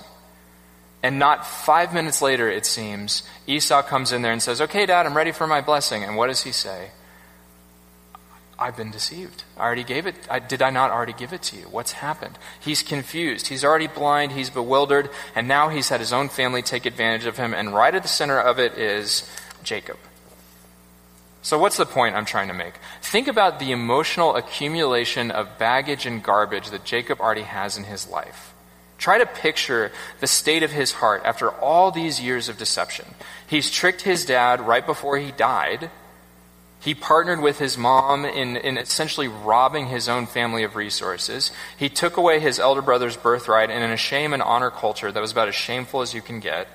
And 1.03 1.17
not 1.17 1.47
five 1.47 1.93
minutes 1.93 2.21
later, 2.21 2.49
it 2.49 2.65
seems, 2.65 3.23
Esau 3.47 3.81
comes 3.81 4.11
in 4.11 4.21
there 4.21 4.31
and 4.31 4.41
says, 4.41 4.61
Okay, 4.61 4.85
Dad, 4.85 5.05
I'm 5.05 5.17
ready 5.17 5.31
for 5.31 5.47
my 5.47 5.61
blessing. 5.61 6.03
And 6.03 6.15
what 6.15 6.27
does 6.27 6.43
he 6.43 6.51
say? 6.51 6.91
I've 8.61 8.77
been 8.77 8.91
deceived. 8.91 9.43
I 9.57 9.61
already 9.61 9.83
gave 9.83 10.05
it. 10.05 10.15
I, 10.29 10.37
did 10.37 10.61
I 10.61 10.69
not 10.69 10.91
already 10.91 11.13
give 11.13 11.33
it 11.33 11.41
to 11.43 11.55
you? 11.57 11.63
What's 11.63 11.93
happened? 11.93 12.37
He's 12.59 12.83
confused. 12.83 13.47
He's 13.47 13.65
already 13.65 13.87
blind. 13.87 14.33
He's 14.33 14.51
bewildered. 14.51 15.09
And 15.33 15.47
now 15.47 15.69
he's 15.69 15.89
had 15.89 15.99
his 15.99 16.13
own 16.13 16.29
family 16.29 16.61
take 16.61 16.85
advantage 16.85 17.25
of 17.25 17.37
him. 17.37 17.55
And 17.55 17.73
right 17.73 17.93
at 17.93 18.03
the 18.03 18.07
center 18.07 18.39
of 18.39 18.59
it 18.59 18.77
is 18.77 19.27
Jacob. 19.63 19.97
So, 21.41 21.57
what's 21.57 21.77
the 21.77 21.87
point 21.87 22.15
I'm 22.15 22.25
trying 22.25 22.49
to 22.49 22.53
make? 22.53 22.75
Think 23.01 23.27
about 23.27 23.57
the 23.57 23.71
emotional 23.71 24.35
accumulation 24.35 25.31
of 25.31 25.57
baggage 25.57 26.05
and 26.05 26.21
garbage 26.21 26.69
that 26.69 26.83
Jacob 26.83 27.19
already 27.19 27.41
has 27.41 27.77
in 27.77 27.83
his 27.83 28.07
life. 28.07 28.50
Try 29.01 29.17
to 29.17 29.25
picture 29.25 29.91
the 30.21 30.27
state 30.27 30.63
of 30.63 30.71
his 30.71 30.93
heart 30.93 31.23
after 31.25 31.49
all 31.49 31.91
these 31.91 32.21
years 32.21 32.47
of 32.47 32.57
deception. 32.57 33.05
He's 33.47 33.69
tricked 33.69 34.03
his 34.03 34.25
dad 34.25 34.61
right 34.61 34.85
before 34.85 35.17
he 35.17 35.31
died 35.33 35.91
he 36.81 36.95
partnered 36.95 37.41
with 37.41 37.59
his 37.59 37.77
mom 37.77 38.25
in, 38.25 38.57
in 38.57 38.77
essentially 38.77 39.27
robbing 39.27 39.87
his 39.87 40.09
own 40.09 40.25
family 40.25 40.63
of 40.63 40.75
resources. 40.75 41.51
He 41.77 41.89
took 41.89 42.17
away 42.17 42.39
his 42.39 42.59
elder 42.59 42.81
brother's 42.81 43.15
birthright, 43.15 43.69
in 43.69 43.83
a 43.83 43.97
shame 43.97 44.33
and 44.33 44.41
honor 44.41 44.71
culture 44.71 45.11
that 45.11 45.21
was 45.21 45.31
about 45.31 45.47
as 45.47 45.55
shameful 45.55 46.01
as 46.01 46.15
you 46.15 46.23
can 46.23 46.39
get, 46.39 46.67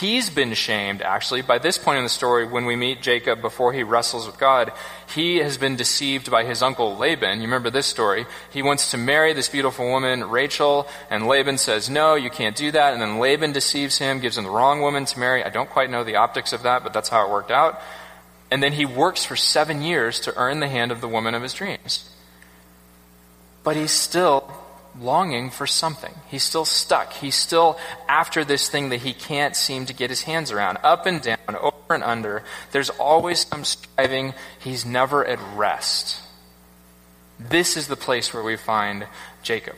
he's 0.00 0.30
been 0.30 0.54
shamed, 0.54 1.02
actually. 1.02 1.42
By 1.42 1.58
this 1.58 1.78
point 1.78 1.98
in 1.98 2.04
the 2.04 2.10
story, 2.10 2.46
when 2.46 2.64
we 2.64 2.76
meet 2.76 3.02
Jacob 3.02 3.40
before 3.40 3.72
he 3.72 3.82
wrestles 3.82 4.26
with 4.26 4.38
God, 4.38 4.72
he 5.14 5.38
has 5.38 5.58
been 5.58 5.76
deceived 5.76 6.30
by 6.30 6.44
his 6.44 6.62
uncle 6.62 6.96
Laban. 6.96 7.38
You 7.38 7.46
remember 7.46 7.70
this 7.70 7.86
story. 7.86 8.26
He 8.52 8.62
wants 8.62 8.90
to 8.92 8.98
marry 8.98 9.32
this 9.32 9.48
beautiful 9.48 9.88
woman, 9.88 10.24
Rachel, 10.24 10.86
and 11.10 11.26
Laban 11.26 11.58
says, 11.58 11.90
No, 11.90 12.14
you 12.14 12.30
can't 12.30 12.56
do 12.56 12.70
that. 12.70 12.92
And 12.92 13.02
then 13.02 13.18
Laban 13.18 13.52
deceives 13.52 13.98
him, 13.98 14.20
gives 14.20 14.38
him 14.38 14.44
the 14.44 14.50
wrong 14.50 14.80
woman 14.80 15.04
to 15.04 15.18
marry. 15.18 15.44
I 15.44 15.50
don't 15.50 15.70
quite 15.70 15.90
know 15.90 16.04
the 16.04 16.16
optics 16.16 16.52
of 16.52 16.62
that, 16.62 16.82
but 16.82 16.92
that's 16.92 17.08
how 17.08 17.26
it 17.26 17.30
worked 17.30 17.50
out. 17.50 17.80
And 18.50 18.62
then 18.62 18.72
he 18.72 18.84
works 18.84 19.24
for 19.24 19.36
seven 19.36 19.82
years 19.82 20.20
to 20.20 20.36
earn 20.36 20.60
the 20.60 20.68
hand 20.68 20.92
of 20.92 21.00
the 21.00 21.08
woman 21.08 21.34
of 21.34 21.42
his 21.42 21.54
dreams. 21.54 22.08
But 23.64 23.76
he's 23.76 23.92
still 23.92 24.61
longing 24.98 25.50
for 25.50 25.66
something. 25.66 26.14
He's 26.28 26.42
still 26.42 26.64
stuck. 26.64 27.12
He's 27.14 27.34
still 27.34 27.78
after 28.08 28.44
this 28.44 28.68
thing 28.68 28.90
that 28.90 29.00
he 29.00 29.12
can't 29.12 29.56
seem 29.56 29.86
to 29.86 29.94
get 29.94 30.10
his 30.10 30.22
hands 30.22 30.50
around. 30.50 30.78
Up 30.82 31.06
and 31.06 31.20
down, 31.20 31.38
over 31.48 31.74
and 31.90 32.04
under. 32.04 32.42
There's 32.72 32.90
always 32.90 33.46
some 33.46 33.64
striving. 33.64 34.34
He's 34.60 34.84
never 34.84 35.24
at 35.24 35.38
rest. 35.56 36.20
This 37.38 37.76
is 37.76 37.88
the 37.88 37.96
place 37.96 38.32
where 38.32 38.42
we 38.42 38.56
find 38.56 39.06
Jacob. 39.42 39.76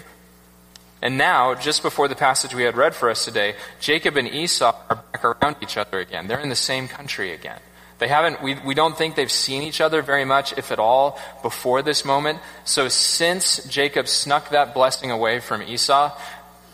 And 1.01 1.19
now, 1.19 1.55
just 1.55 1.83
before 1.83 2.09
the 2.09 2.15
passage 2.15 2.55
we 2.55 2.63
had 2.63 2.77
read 2.77 2.95
for 2.95 3.11
us 3.11 3.25
today, 3.25 3.57
Jacob 3.79 4.17
and 4.17 4.27
Esau 4.27 4.75
are 4.89 4.97
back 4.97 5.25
around 5.25 5.57
each 5.63 5.77
other 5.77 5.99
again. 6.01 6.27
They're 6.27 6.41
in 6.41 6.49
the 6.49 6.57
same 6.57 6.89
country 6.89 7.33
again. 7.33 7.61
They 8.05 8.09
haven't, 8.09 8.43
we, 8.43 8.55
we 8.57 8.75
don't 8.75 8.99
think 8.99 9.15
they've 9.15 9.33
seen 9.33 9.63
each 9.63 9.81
other 9.81 10.03
very 10.03 10.27
much, 10.27 10.53
if 10.59 10.71
at 10.71 10.79
all, 10.79 11.19
before 11.41 11.81
this 11.81 12.05
moment. 12.05 12.39
So 12.67 12.89
since 12.91 13.65
Jacob 13.65 14.09
snuck 14.09 14.51
that 14.51 14.75
blessing 14.75 15.11
away 15.11 15.41
from 15.41 15.63
Esau, 15.63 16.13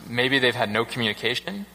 maybe 0.09 0.41
they've 0.41 0.57
had 0.57 0.73
no 0.73 0.85
communication. 0.85 1.67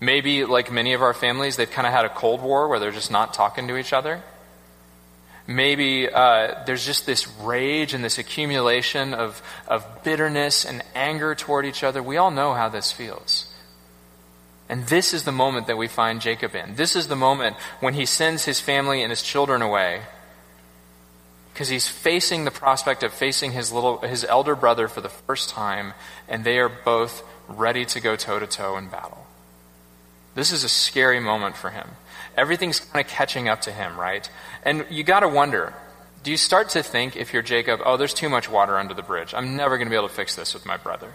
Maybe, 0.00 0.44
like 0.44 0.70
many 0.70 0.92
of 0.92 1.00
our 1.00 1.14
families, 1.14 1.56
they've 1.56 1.70
kind 1.70 1.86
of 1.86 1.94
had 1.94 2.04
a 2.04 2.10
Cold 2.10 2.42
War 2.42 2.68
where 2.68 2.78
they're 2.78 2.90
just 2.90 3.10
not 3.10 3.32
talking 3.32 3.68
to 3.68 3.78
each 3.78 3.94
other. 3.94 4.22
Maybe 5.46 6.06
uh, 6.10 6.62
there's 6.66 6.84
just 6.84 7.06
this 7.06 7.26
rage 7.38 7.94
and 7.94 8.04
this 8.04 8.18
accumulation 8.18 9.14
of, 9.14 9.40
of 9.66 10.04
bitterness 10.04 10.66
and 10.66 10.82
anger 10.94 11.34
toward 11.34 11.64
each 11.64 11.82
other. 11.82 12.02
We 12.02 12.18
all 12.18 12.30
know 12.30 12.52
how 12.52 12.68
this 12.68 12.92
feels. 12.92 13.50
And 14.68 14.86
this 14.86 15.12
is 15.12 15.24
the 15.24 15.32
moment 15.32 15.66
that 15.66 15.76
we 15.76 15.88
find 15.88 16.20
Jacob 16.20 16.54
in. 16.54 16.76
This 16.76 16.96
is 16.96 17.08
the 17.08 17.16
moment 17.16 17.56
when 17.80 17.94
he 17.94 18.06
sends 18.06 18.44
his 18.44 18.60
family 18.60 19.02
and 19.02 19.10
his 19.10 19.22
children 19.22 19.60
away 19.60 20.02
because 21.52 21.68
he's 21.68 21.86
facing 21.86 22.44
the 22.44 22.50
prospect 22.50 23.02
of 23.02 23.12
facing 23.12 23.52
his 23.52 23.70
little 23.70 23.98
his 23.98 24.24
elder 24.24 24.56
brother 24.56 24.88
for 24.88 25.00
the 25.00 25.08
first 25.08 25.50
time 25.50 25.92
and 26.28 26.44
they 26.44 26.58
are 26.58 26.68
both 26.68 27.22
ready 27.46 27.84
to 27.84 28.00
go 28.00 28.16
toe 28.16 28.38
to 28.38 28.46
toe 28.46 28.76
in 28.76 28.88
battle. 28.88 29.26
This 30.34 30.50
is 30.50 30.64
a 30.64 30.68
scary 30.68 31.20
moment 31.20 31.56
for 31.56 31.70
him. 31.70 31.90
Everything's 32.36 32.80
kind 32.80 33.04
of 33.04 33.10
catching 33.10 33.48
up 33.48 33.60
to 33.62 33.72
him, 33.72 33.98
right? 33.98 34.28
And 34.64 34.84
you 34.90 35.04
got 35.04 35.20
to 35.20 35.28
wonder, 35.28 35.74
do 36.24 36.32
you 36.32 36.36
start 36.36 36.70
to 36.70 36.82
think 36.82 37.16
if 37.16 37.32
you're 37.32 37.42
Jacob, 37.42 37.80
oh, 37.84 37.96
there's 37.96 38.14
too 38.14 38.28
much 38.28 38.50
water 38.50 38.76
under 38.76 38.94
the 38.94 39.02
bridge. 39.02 39.32
I'm 39.34 39.56
never 39.56 39.76
going 39.76 39.86
to 39.86 39.90
be 39.90 39.96
able 39.96 40.08
to 40.08 40.14
fix 40.14 40.34
this 40.34 40.54
with 40.54 40.66
my 40.66 40.76
brother. 40.76 41.12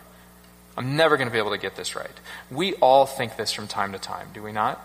I'm 0.80 0.96
never 0.96 1.18
going 1.18 1.28
to 1.28 1.32
be 1.32 1.40
able 1.40 1.52
to 1.52 1.58
get 1.58 1.76
this 1.76 1.94
right. 1.94 2.10
We 2.50 2.74
all 2.76 3.06
think 3.06 3.36
this 3.36 3.52
from 3.52 3.68
time 3.68 3.92
to 3.92 4.00
time, 4.00 4.30
do 4.34 4.42
we 4.42 4.54
not? 4.54 4.82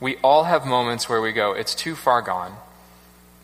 We 0.00 0.18
all 0.18 0.44
have 0.44 0.64
moments 0.64 1.08
where 1.08 1.20
we 1.20 1.32
go, 1.32 1.50
it's 1.52 1.74
too 1.74 1.96
far 1.96 2.22
gone. 2.22 2.56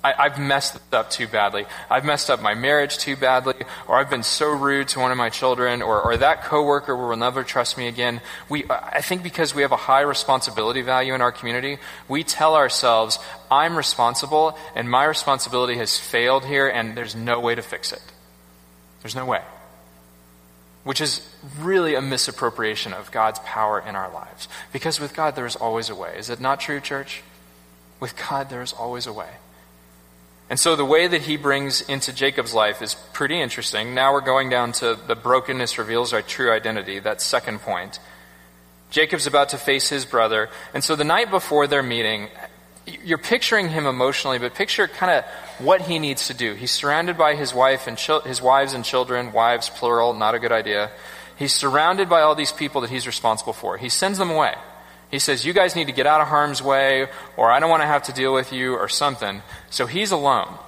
I, 0.05 0.29
have 0.29 0.39
messed 0.39 0.79
up 0.93 1.11
too 1.11 1.27
badly. 1.27 1.65
I've 1.91 2.05
messed 2.05 2.29
up 2.29 2.41
my 2.41 2.55
marriage 2.55 2.99
too 2.99 3.17
badly, 3.17 3.55
or 3.89 3.97
I've 3.97 4.11
been 4.11 4.23
so 4.23 4.51
rude 4.51 4.89
to 4.89 5.01
one 5.01 5.11
of 5.11 5.17
my 5.17 5.31
children, 5.31 5.81
or, 5.81 6.01
or 6.03 6.17
that 6.19 6.45
coworker 6.45 6.95
will 6.95 7.17
never 7.17 7.43
trust 7.43 7.79
me 7.79 7.89
again. 7.89 8.21
We, 8.51 8.65
I 8.69 9.01
think 9.01 9.23
because 9.23 9.55
we 9.55 9.63
have 9.63 9.73
a 9.73 9.77
high 9.77 10.03
responsibility 10.03 10.83
value 10.83 11.15
in 11.15 11.23
our 11.23 11.33
community, 11.33 11.79
we 12.07 12.23
tell 12.23 12.55
ourselves, 12.55 13.19
I'm 13.51 13.77
responsible, 13.77 14.59
and 14.77 14.91
my 14.91 15.05
responsibility 15.05 15.79
has 15.79 15.99
failed 15.99 16.45
here, 16.45 16.69
and 16.69 16.95
there's 16.95 17.17
no 17.17 17.41
way 17.41 17.55
to 17.55 17.63
fix 17.63 17.93
it. 17.93 18.03
There's 19.01 19.17
no 19.17 19.25
way 19.25 19.41
which 20.85 21.01
is 21.01 21.27
really 21.59 21.95
a 21.95 22.01
misappropriation 22.01 22.93
of 22.93 23.11
God's 23.11 23.41
power 23.41 23.81
in 23.81 23.97
our 23.97 24.13
lives. 24.13 24.49
Because 24.73 25.01
with 25.01 25.15
God, 25.15 25.35
there 25.35 25.47
is 25.47 25.57
always 25.57 25.91
a 25.91 25.95
way. 25.95 26.15
Is 26.17 26.31
it 26.31 26.41
not 26.41 26.61
true, 26.61 26.81
church? 26.81 27.23
With 28.01 28.17
God, 28.17 28.51
there 28.51 28.63
is 28.63 28.73
always 28.73 29.07
a 29.07 29.13
way. 29.13 29.31
And 30.51 30.61
so 30.61 30.77
the 30.77 30.85
way 30.85 31.07
that 31.07 31.23
he 31.23 31.39
brings 31.39 31.81
into 31.81 32.13
Jacob's 32.13 32.53
life 32.53 32.83
is 32.83 32.95
pretty 33.15 33.41
interesting. 33.41 33.95
Now 33.95 34.13
we're 34.13 34.21
going 34.21 34.51
down 34.51 34.73
to 34.73 34.95
the 34.95 35.17
brokenness 35.17 35.79
reveals 35.79 36.13
our 36.13 36.21
true 36.21 36.53
identity, 36.53 36.99
that 36.99 37.23
second 37.23 37.61
point. 37.61 37.99
Jacob's 38.91 39.27
about 39.27 39.49
to 39.49 39.59
face 39.59 39.89
his 39.89 40.05
brother. 40.05 40.51
And 40.75 40.85
so 40.85 40.97
the 40.97 41.05
night 41.05 41.31
before 41.31 41.67
their 41.67 41.83
meeting, 41.83 42.29
you're 42.87 43.19
picturing 43.19 43.69
him 43.69 43.87
emotionally, 43.87 44.39
but 44.39 44.55
picture 44.55 44.87
kind 44.87 45.13
of 45.13 45.25
what 45.59 45.83
he 45.83 45.99
needs 45.99 46.27
to 46.27 46.35
do. 46.35 46.55
He's 46.55 46.71
surrounded 46.71 47.17
by 47.17 47.35
his 47.35 47.55
wife 47.55 47.87
and 47.87 47.99
his 47.99 48.43
wives 48.43 48.75
and 48.75 48.85
children, 48.85 49.33
wives 49.33 49.71
plural, 49.71 50.13
not 50.13 50.35
a 50.35 50.39
good 50.39 50.53
idea. 50.53 50.91
He's 51.37 51.53
surrounded 51.53 52.09
by 52.09 52.21
all 52.21 52.35
these 52.35 52.53
people 52.53 52.83
that 52.83 52.91
he's 52.91 53.07
responsible 53.07 53.53
for. 53.53 53.77
He 53.77 53.89
sends 53.89 54.19
them 54.19 54.31
away. 54.31 54.55
He 55.11 55.19
says, 55.19 55.45
"You 55.45 55.53
guys 55.53 55.77
need 55.77 55.87
to 55.87 55.93
get 55.93 56.07
out 56.07 56.21
of 56.21 56.29
harm's 56.29 56.63
way, 56.63 57.09
or 57.37 57.51
I 57.51 57.61
don't 57.61 57.71
want 57.71 57.83
to 57.83 57.87
have 57.87 58.05
to 58.05 58.13
deal 58.13 58.33
with 58.35 58.53
you, 58.53 58.75
or 58.75 58.89
something." 58.89 59.43
So 59.71 59.87
he's 59.87 60.11
alone. 60.11 60.59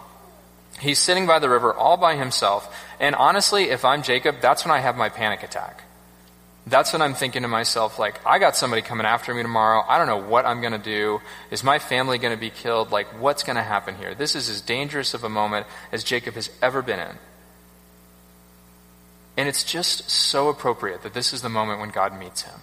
He's 0.78 0.99
sitting 0.99 1.26
by 1.26 1.38
the 1.38 1.49
river 1.49 1.73
all 1.73 1.96
by 1.96 2.16
himself. 2.16 2.68
And 3.00 3.14
honestly, 3.14 3.70
if 3.70 3.85
I'm 3.85 4.02
Jacob, 4.02 4.40
that's 4.40 4.64
when 4.64 4.75
I 4.75 4.80
have 4.80 4.96
my 4.96 5.08
panic 5.08 5.42
attack. 5.42 5.82
That's 6.68 6.92
when 6.92 7.00
I'm 7.00 7.14
thinking 7.14 7.42
to 7.42 7.49
myself, 7.49 7.96
like, 7.96 8.20
I 8.26 8.40
got 8.40 8.56
somebody 8.56 8.82
coming 8.82 9.06
after 9.06 9.32
me 9.32 9.42
tomorrow. 9.42 9.85
I 9.88 9.99
don't 9.99 10.08
know 10.08 10.28
what 10.28 10.46
I'm 10.46 10.61
going 10.61 10.73
to 10.73 10.78
do. 10.78 11.20
Is 11.52 11.62
my 11.62 11.78
family 11.78 12.18
going 12.18 12.35
to 12.35 12.40
be 12.40 12.50
killed? 12.50 12.90
Like, 12.90 13.06
what's 13.20 13.44
going 13.44 13.54
to 13.54 13.62
happen 13.62 13.94
here? 13.94 14.16
This 14.16 14.35
is 14.35 14.49
as 14.49 14.61
dangerous 14.62 15.14
of 15.14 15.23
a 15.23 15.28
moment 15.28 15.66
as 15.92 16.02
Jacob 16.02 16.35
has 16.35 16.50
ever 16.61 16.82
been 16.82 16.99
in. 16.99 17.16
And 19.37 19.49
it's 19.49 19.62
just 19.62 20.11
so 20.11 20.49
appropriate 20.49 21.02
that 21.02 21.14
this 21.14 21.32
is 21.32 21.42
the 21.42 21.49
moment 21.49 21.78
when 21.78 21.90
God 21.90 22.18
meets 22.18 22.42
him. 22.42 22.61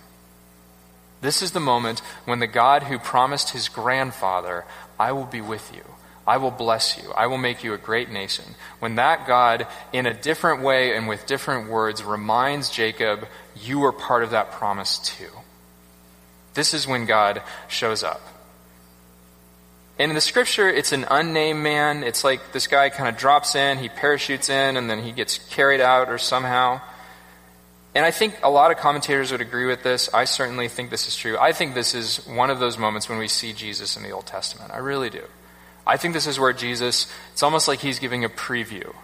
This 1.22 1.42
is 1.42 1.52
the 1.52 1.62
moment 1.62 2.02
when 2.26 2.40
the 2.40 2.48
God 2.48 2.84
who 2.84 3.00
promised 3.00 3.52
his 3.52 3.70
grandfather, 3.70 4.66
I 5.00 5.14
will 5.14 5.26
be 5.26 5.40
with 5.40 5.74
you. 5.74 5.84
I 6.26 6.38
will 6.38 6.52
bless 6.52 6.98
you. 6.98 7.12
I 7.12 7.28
will 7.28 7.38
make 7.38 7.64
you 7.64 7.74
a 7.74 7.78
great 7.78 8.10
nation. 8.10 8.46
When 8.80 8.96
that 8.96 9.28
God, 9.28 9.68
in 9.92 10.06
a 10.06 10.14
different 10.14 10.62
way 10.64 10.96
and 10.96 11.08
with 11.08 11.26
different 11.26 11.70
words, 11.70 12.04
reminds 12.04 12.70
Jacob, 12.70 13.28
you 13.62 13.84
are 13.86 13.92
part 13.92 14.24
of 14.24 14.32
that 14.32 14.52
promise 14.52 15.00
too. 15.00 15.30
This 16.54 16.74
is 16.74 16.88
when 16.88 17.06
God 17.06 17.42
shows 17.68 18.04
up. 18.04 18.22
And 20.00 20.12
in 20.12 20.16
the 20.16 20.22
scripture, 20.22 20.70
it's 20.70 20.92
an 20.92 21.06
unnamed 21.10 21.62
man. 21.62 22.04
It's 22.04 22.24
like 22.24 22.52
this 22.52 22.68
guy 22.68 22.90
kind 22.90 23.10
of 23.10 23.18
drops 23.18 23.56
in, 23.56 23.78
he 23.78 23.90
parachutes 23.90 24.50
in, 24.50 24.76
and 24.76 24.90
then 24.90 25.04
he 25.04 25.12
gets 25.12 25.38
carried 25.50 25.82
out 25.82 26.10
or 26.10 26.18
somehow. 26.18 26.82
And 27.96 28.04
I 28.04 28.10
think 28.10 28.36
a 28.42 28.50
lot 28.50 28.72
of 28.72 28.78
commentators 28.78 29.32
would 29.32 29.42
agree 29.42 29.68
with 29.68 29.84
this. 29.84 30.10
I 30.12 30.26
certainly 30.26 30.68
think 30.68 30.90
this 30.90 31.08
is 31.08 31.16
true. 31.16 31.38
I 31.38 31.54
think 31.54 31.76
this 31.76 31.94
is 31.94 32.26
one 32.26 32.50
of 32.50 32.60
those 32.60 32.78
moments 32.78 33.08
when 33.08 33.20
we 33.20 33.28
see 33.28 33.54
Jesus 33.54 33.96
in 33.96 34.02
the 34.02 34.10
Old 34.10 34.26
Testament. 34.26 34.72
I 34.72 34.78
really 34.78 35.12
do. 35.12 35.24
I 35.86 35.98
think 35.98 36.16
this 36.16 36.26
is 36.26 36.40
where 36.40 36.54
Jesus, 36.54 37.12
it's 37.34 37.44
almost 37.44 37.68
like 37.68 37.80
he's 37.80 38.00
giving 38.00 38.26
a 38.26 38.30
preview 38.30 38.96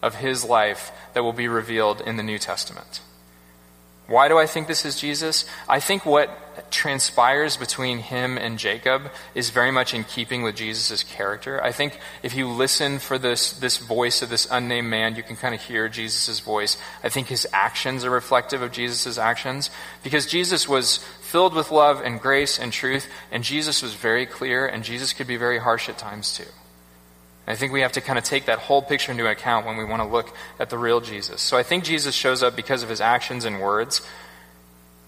of 0.00 0.16
his 0.16 0.44
life 0.44 0.92
that 1.14 1.24
will 1.24 1.32
be 1.32 1.48
revealed 1.48 2.02
in 2.02 2.16
the 2.16 2.22
New 2.22 2.38
Testament. 2.38 3.00
Why 4.06 4.28
do 4.28 4.38
I 4.38 4.46
think 4.46 4.68
this 4.68 4.84
is 4.84 5.00
Jesus? 5.00 5.46
I 5.68 5.80
think 5.80 6.04
what 6.04 6.70
transpires 6.70 7.56
between 7.56 7.98
him 7.98 8.36
and 8.36 8.58
Jacob 8.58 9.10
is 9.34 9.50
very 9.50 9.70
much 9.70 9.94
in 9.94 10.04
keeping 10.04 10.42
with 10.42 10.56
Jesus' 10.56 11.02
character. 11.02 11.62
I 11.62 11.72
think 11.72 11.98
if 12.22 12.34
you 12.34 12.48
listen 12.48 12.98
for 12.98 13.18
this, 13.18 13.52
this 13.52 13.78
voice 13.78 14.22
of 14.22 14.28
this 14.28 14.46
unnamed 14.50 14.88
man, 14.88 15.16
you 15.16 15.22
can 15.22 15.36
kind 15.36 15.54
of 15.54 15.62
hear 15.62 15.88
Jesus' 15.88 16.40
voice. 16.40 16.76
I 17.02 17.08
think 17.08 17.28
his 17.28 17.46
actions 17.52 18.04
are 18.04 18.10
reflective 18.10 18.60
of 18.60 18.72
Jesus' 18.72 19.18
actions 19.18 19.70
because 20.02 20.26
Jesus 20.26 20.68
was 20.68 20.98
filled 21.22 21.54
with 21.54 21.70
love 21.70 22.02
and 22.04 22.20
grace 22.20 22.58
and 22.58 22.72
truth, 22.72 23.08
and 23.32 23.42
Jesus 23.42 23.82
was 23.82 23.94
very 23.94 24.26
clear, 24.26 24.66
and 24.66 24.84
Jesus 24.84 25.12
could 25.12 25.26
be 25.26 25.36
very 25.36 25.58
harsh 25.58 25.88
at 25.88 25.98
times 25.98 26.36
too. 26.36 26.44
I 27.46 27.56
think 27.56 27.72
we 27.72 27.82
have 27.82 27.92
to 27.92 28.00
kind 28.00 28.18
of 28.18 28.24
take 28.24 28.46
that 28.46 28.58
whole 28.58 28.80
picture 28.80 29.12
into 29.12 29.28
account 29.28 29.66
when 29.66 29.76
we 29.76 29.84
want 29.84 30.02
to 30.02 30.08
look 30.08 30.34
at 30.58 30.70
the 30.70 30.78
real 30.78 31.00
Jesus. 31.00 31.42
So 31.42 31.58
I 31.58 31.62
think 31.62 31.84
Jesus 31.84 32.14
shows 32.14 32.42
up 32.42 32.56
because 32.56 32.82
of 32.82 32.88
his 32.88 33.00
actions 33.00 33.44
and 33.44 33.60
words. 33.60 34.00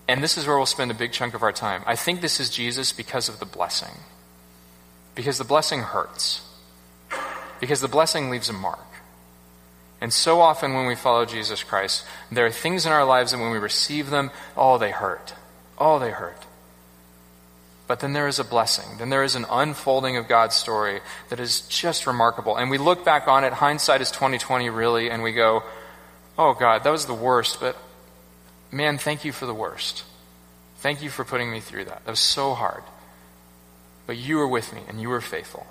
And 0.06 0.22
this 0.22 0.36
is 0.36 0.46
where 0.46 0.56
we'll 0.56 0.66
spend 0.66 0.90
a 0.90 0.94
big 0.94 1.12
chunk 1.12 1.34
of 1.34 1.42
our 1.42 1.52
time. 1.52 1.82
I 1.86 1.96
think 1.96 2.20
this 2.20 2.38
is 2.38 2.50
Jesus 2.50 2.92
because 2.92 3.28
of 3.28 3.38
the 3.38 3.46
blessing. 3.46 4.00
Because 5.14 5.38
the 5.38 5.44
blessing 5.44 5.80
hurts. 5.80 6.42
Because 7.58 7.80
the 7.80 7.88
blessing 7.88 8.28
leaves 8.28 8.50
a 8.50 8.52
mark. 8.52 8.78
And 10.00 10.12
so 10.12 10.40
often 10.40 10.74
when 10.74 10.86
we 10.86 10.94
follow 10.94 11.24
Jesus 11.24 11.64
Christ, 11.64 12.04
there 12.30 12.44
are 12.44 12.50
things 12.50 12.84
in 12.84 12.92
our 12.92 13.04
lives 13.04 13.32
that 13.32 13.40
when 13.40 13.50
we 13.50 13.58
receive 13.58 14.10
them, 14.10 14.30
oh, 14.56 14.76
they 14.76 14.90
hurt. 14.90 15.34
Oh, 15.78 15.98
they 15.98 16.10
hurt. 16.10 16.45
But 17.86 18.00
then 18.00 18.12
there 18.12 18.26
is 18.26 18.38
a 18.38 18.44
blessing. 18.44 18.98
Then 18.98 19.10
there 19.10 19.22
is 19.22 19.36
an 19.36 19.46
unfolding 19.48 20.16
of 20.16 20.26
God's 20.26 20.56
story 20.56 21.00
that 21.28 21.38
is 21.38 21.60
just 21.62 22.06
remarkable. 22.06 22.56
And 22.56 22.70
we 22.70 22.78
look 22.78 23.04
back 23.04 23.28
on 23.28 23.44
it, 23.44 23.52
hindsight 23.52 24.00
is 24.00 24.10
2020 24.10 24.70
really, 24.70 25.08
and 25.08 25.22
we 25.22 25.32
go, 25.32 25.62
"Oh 26.36 26.54
God, 26.54 26.82
that 26.82 26.90
was 26.90 27.06
the 27.06 27.14
worst, 27.14 27.60
but 27.60 27.76
man, 28.72 28.98
thank 28.98 29.24
you 29.24 29.32
for 29.32 29.46
the 29.46 29.54
worst. 29.54 30.02
Thank 30.78 31.00
you 31.00 31.10
for 31.10 31.24
putting 31.24 31.50
me 31.50 31.60
through 31.60 31.84
that. 31.84 32.04
That 32.04 32.10
was 32.10 32.20
so 32.20 32.54
hard. 32.54 32.82
But 34.06 34.16
you 34.16 34.36
were 34.38 34.48
with 34.48 34.72
me 34.72 34.82
and 34.88 35.00
you 35.00 35.08
were 35.08 35.20
faithful." 35.20 35.66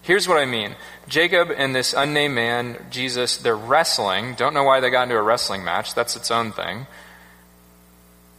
Here's 0.00 0.28
what 0.28 0.38
I 0.38 0.44
mean. 0.44 0.76
Jacob 1.08 1.50
and 1.54 1.74
this 1.74 1.94
unnamed 1.94 2.34
man, 2.34 2.86
Jesus, 2.90 3.38
they're 3.38 3.56
wrestling. 3.56 4.34
Don't 4.34 4.52
know 4.52 4.64
why 4.64 4.80
they 4.80 4.90
got 4.90 5.04
into 5.04 5.16
a 5.16 5.22
wrestling 5.22 5.64
match. 5.64 5.94
That's 5.94 6.14
its 6.14 6.30
own 6.30 6.52
thing 6.52 6.86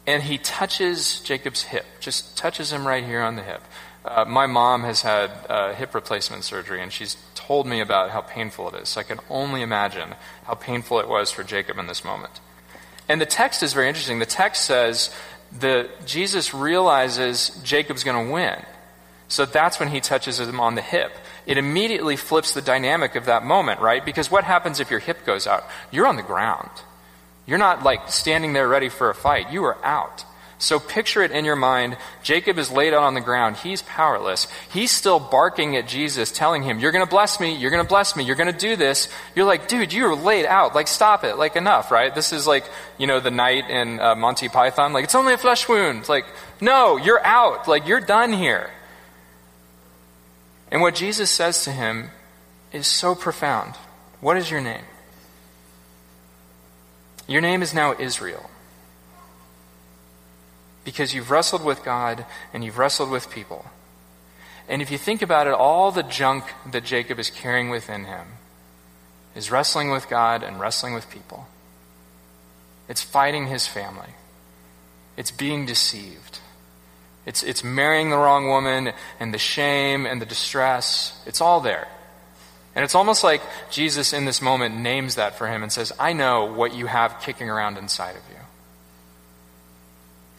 and 0.07 0.23
he 0.23 0.37
touches 0.37 1.19
Jacob's 1.21 1.63
hip, 1.63 1.85
just 1.99 2.37
touches 2.37 2.71
him 2.71 2.87
right 2.87 3.03
here 3.03 3.21
on 3.21 3.35
the 3.35 3.43
hip. 3.43 3.61
Uh, 4.03 4.23
my 4.23 4.45
mom 4.45 4.83
has 4.83 5.01
had 5.01 5.31
uh, 5.49 5.73
hip 5.73 5.95
replacement 5.95 6.43
surgery, 6.43 6.81
and 6.81 6.93
she's 6.93 7.17
told 7.33 7.65
me 7.65 7.81
about 7.81 8.11
how 8.11 8.21
painful 8.21 8.69
it 8.69 8.81
is. 8.83 8.89
So 8.89 8.99
I 8.99 9.03
can 9.03 9.19
only 9.29 9.63
imagine 9.63 10.13
how 10.43 10.53
painful 10.53 10.99
it 10.99 11.07
was 11.07 11.31
for 11.31 11.43
Jacob 11.43 11.79
in 11.79 11.87
this 11.87 12.05
moment. 12.05 12.39
And 13.09 13.19
the 13.19 13.25
text 13.25 13.63
is 13.63 13.73
very 13.73 13.87
interesting. 13.87 14.19
The 14.19 14.25
text 14.27 14.65
says 14.65 15.13
that 15.59 16.05
Jesus 16.05 16.53
realizes 16.53 17.49
Jacob's 17.63 18.03
going 18.03 18.27
to 18.27 18.31
win. 18.31 18.63
So 19.27 19.45
that's 19.45 19.79
when 19.79 19.89
he 19.89 20.01
touches 20.01 20.39
him 20.39 20.59
on 20.59 20.75
the 20.75 20.81
hip. 20.81 21.11
It 21.47 21.57
immediately 21.57 22.15
flips 22.15 22.53
the 22.53 22.61
dynamic 22.61 23.15
of 23.15 23.25
that 23.25 23.43
moment, 23.43 23.79
right? 23.79 24.05
Because 24.05 24.29
what 24.29 24.43
happens 24.43 24.79
if 24.79 24.91
your 24.91 24.99
hip 24.99 25.25
goes 25.25 25.47
out? 25.47 25.63
You're 25.91 26.07
on 26.07 26.15
the 26.15 26.23
ground. 26.23 26.69
You're 27.45 27.57
not 27.57 27.83
like 27.83 28.09
standing 28.09 28.53
there 28.53 28.67
ready 28.67 28.89
for 28.89 29.09
a 29.09 29.15
fight. 29.15 29.51
You 29.51 29.63
are 29.65 29.77
out. 29.85 30.25
So 30.57 30.79
picture 30.79 31.21
it 31.21 31.31
in 31.31 31.43
your 31.43 31.57
mind. 31.57 31.97
Jacob 32.23 32.57
is 32.57 32.71
laid 32.71 32.93
out 32.93 33.03
on 33.03 33.13
the 33.13 33.21
ground. 33.21 33.57
He's 33.57 33.81
powerless. 33.81 34.47
He's 34.71 34.89
still 34.89 35.19
barking 35.19 35.75
at 35.75 35.87
Jesus, 35.87 36.31
telling 36.31 36.63
him, 36.63 36.79
You're 36.79 36.93
going 36.93 37.05
to 37.05 37.09
bless 37.09 37.39
me. 37.39 37.55
You're 37.55 37.71
going 37.71 37.83
to 37.83 37.87
bless 37.87 38.15
me. 38.15 38.23
You're 38.23 38.37
going 38.37 38.51
to 38.51 38.57
do 38.57 38.75
this. 38.75 39.09
You're 39.35 39.45
like, 39.45 39.67
Dude, 39.67 39.91
you're 39.91 40.15
laid 40.15 40.45
out. 40.45 40.73
Like, 40.73 40.87
stop 40.87 41.23
it. 41.25 41.35
Like, 41.37 41.55
enough, 41.55 41.91
right? 41.91 42.15
This 42.15 42.31
is 42.31 42.47
like, 42.47 42.63
you 42.97 43.05
know, 43.05 43.19
the 43.19 43.31
knight 43.31 43.69
in 43.69 43.99
uh, 43.99 44.15
Monty 44.15 44.47
Python. 44.47 44.93
Like, 44.93 45.03
it's 45.03 45.15
only 45.15 45.33
a 45.33 45.37
flesh 45.37 45.67
wound. 45.67 46.07
Like, 46.07 46.25
no, 46.61 46.97
you're 46.97 47.23
out. 47.23 47.67
Like, 47.67 47.85
you're 47.85 48.01
done 48.01 48.31
here. 48.31 48.71
And 50.71 50.81
what 50.81 50.95
Jesus 50.95 51.29
says 51.29 51.65
to 51.65 51.71
him 51.71 52.11
is 52.71 52.87
so 52.87 53.13
profound. 53.13 53.75
What 54.21 54.37
is 54.37 54.49
your 54.49 54.61
name? 54.61 54.83
Your 57.27 57.41
name 57.41 57.61
is 57.61 57.73
now 57.73 57.95
Israel. 57.97 58.49
Because 60.83 61.13
you've 61.13 61.31
wrestled 61.31 61.63
with 61.63 61.83
God 61.83 62.25
and 62.53 62.63
you've 62.63 62.77
wrestled 62.77 63.09
with 63.09 63.31
people. 63.31 63.65
And 64.67 64.81
if 64.81 64.91
you 64.91 64.97
think 64.97 65.21
about 65.21 65.47
it, 65.47 65.53
all 65.53 65.91
the 65.91 66.03
junk 66.03 66.45
that 66.71 66.83
Jacob 66.83 67.19
is 67.19 67.29
carrying 67.29 67.69
within 67.69 68.05
him 68.05 68.27
is 69.35 69.51
wrestling 69.51 69.91
with 69.91 70.09
God 70.09 70.43
and 70.43 70.59
wrestling 70.59 70.93
with 70.93 71.09
people. 71.09 71.47
It's 72.87 73.01
fighting 73.01 73.47
his 73.47 73.67
family. 73.67 74.13
It's 75.17 75.31
being 75.31 75.65
deceived. 75.65 76.39
It's, 77.25 77.41
it's 77.41 77.63
marrying 77.63 78.11
the 78.11 78.17
wrong 78.17 78.47
woman 78.47 78.93
and 79.19 79.33
the 79.33 79.39
shame 79.39 80.05
and 80.05 80.21
the 80.21 80.25
distress. 80.25 81.19
It's 81.25 81.41
all 81.41 81.59
there. 81.59 81.87
And 82.75 82.83
it's 82.83 82.95
almost 82.95 83.23
like 83.23 83.41
Jesus 83.71 84.11
in 84.11 84.25
this 84.25 84.41
moment 84.41 84.75
names 84.75 85.15
that 85.15 85.37
for 85.37 85.47
him 85.47 85.63
and 85.63 85.71
says, 85.71 85.93
I 85.97 86.11
know 86.11 86.45
what 86.45 86.75
you 86.75 86.87
have 86.87 87.21
kicking 87.21 87.49
around 87.49 87.77
inside 87.77 88.17
of 88.17 88.21
you. 88.29 88.35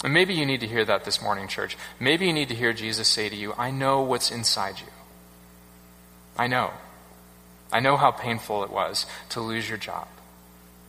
And 0.05 0.13
maybe 0.13 0.35
you 0.35 0.45
need 0.45 0.61
to 0.61 0.67
hear 0.67 0.85
that 0.85 1.05
this 1.05 1.23
morning, 1.23 1.49
church. 1.49 1.79
Maybe 1.99 2.27
you 2.27 2.35
need 2.35 2.51
to 2.51 2.55
hear 2.55 2.75
Jesus 2.75 3.09
say 3.09 3.31
to 3.31 3.35
you, 3.35 3.55
I 3.57 3.71
know 3.71 4.03
what's 4.03 4.31
inside 4.31 4.79
you. 4.79 4.93
I 6.37 6.47
know. 6.47 6.73
I 7.73 7.81
know 7.81 7.97
how 7.97 8.11
painful 8.11 8.63
it 8.65 8.71
was 8.71 9.07
to 9.31 9.41
lose 9.41 9.67
your 9.69 9.79
job. 9.79 10.07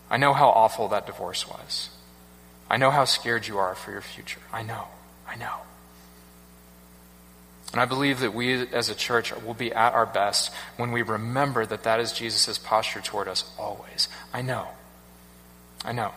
I 0.09 0.17
know 0.17 0.33
how 0.33 0.49
awful 0.49 0.89
that 0.89 1.05
divorce 1.05 1.47
was. 1.47 1.89
I 2.69 2.75
know 2.75 2.91
how 2.91 3.05
scared 3.05 3.47
you 3.47 3.57
are 3.57 3.75
for 3.75 3.91
your 3.91 4.01
future. 4.01 4.41
I 4.51 4.63
know. 4.63 4.87
I 5.27 5.35
know. 5.35 5.55
And 7.73 7.81
I 7.81 7.85
believe 7.85 8.21
that 8.21 8.33
we 8.33 8.67
as 8.69 8.89
a 8.89 8.95
church 8.95 9.33
will 9.43 9.53
be 9.53 9.73
at 9.73 9.93
our 9.93 10.05
best 10.05 10.53
when 10.77 10.91
we 10.91 11.01
remember 11.01 11.65
that 11.65 11.83
that 11.83 11.99
is 11.99 12.13
Jesus' 12.13 12.57
posture 12.57 13.01
toward 13.01 13.27
us 13.27 13.43
always. 13.59 14.07
I 14.33 14.41
know. 14.41 14.67
I 15.83 15.91
know. 15.91 16.11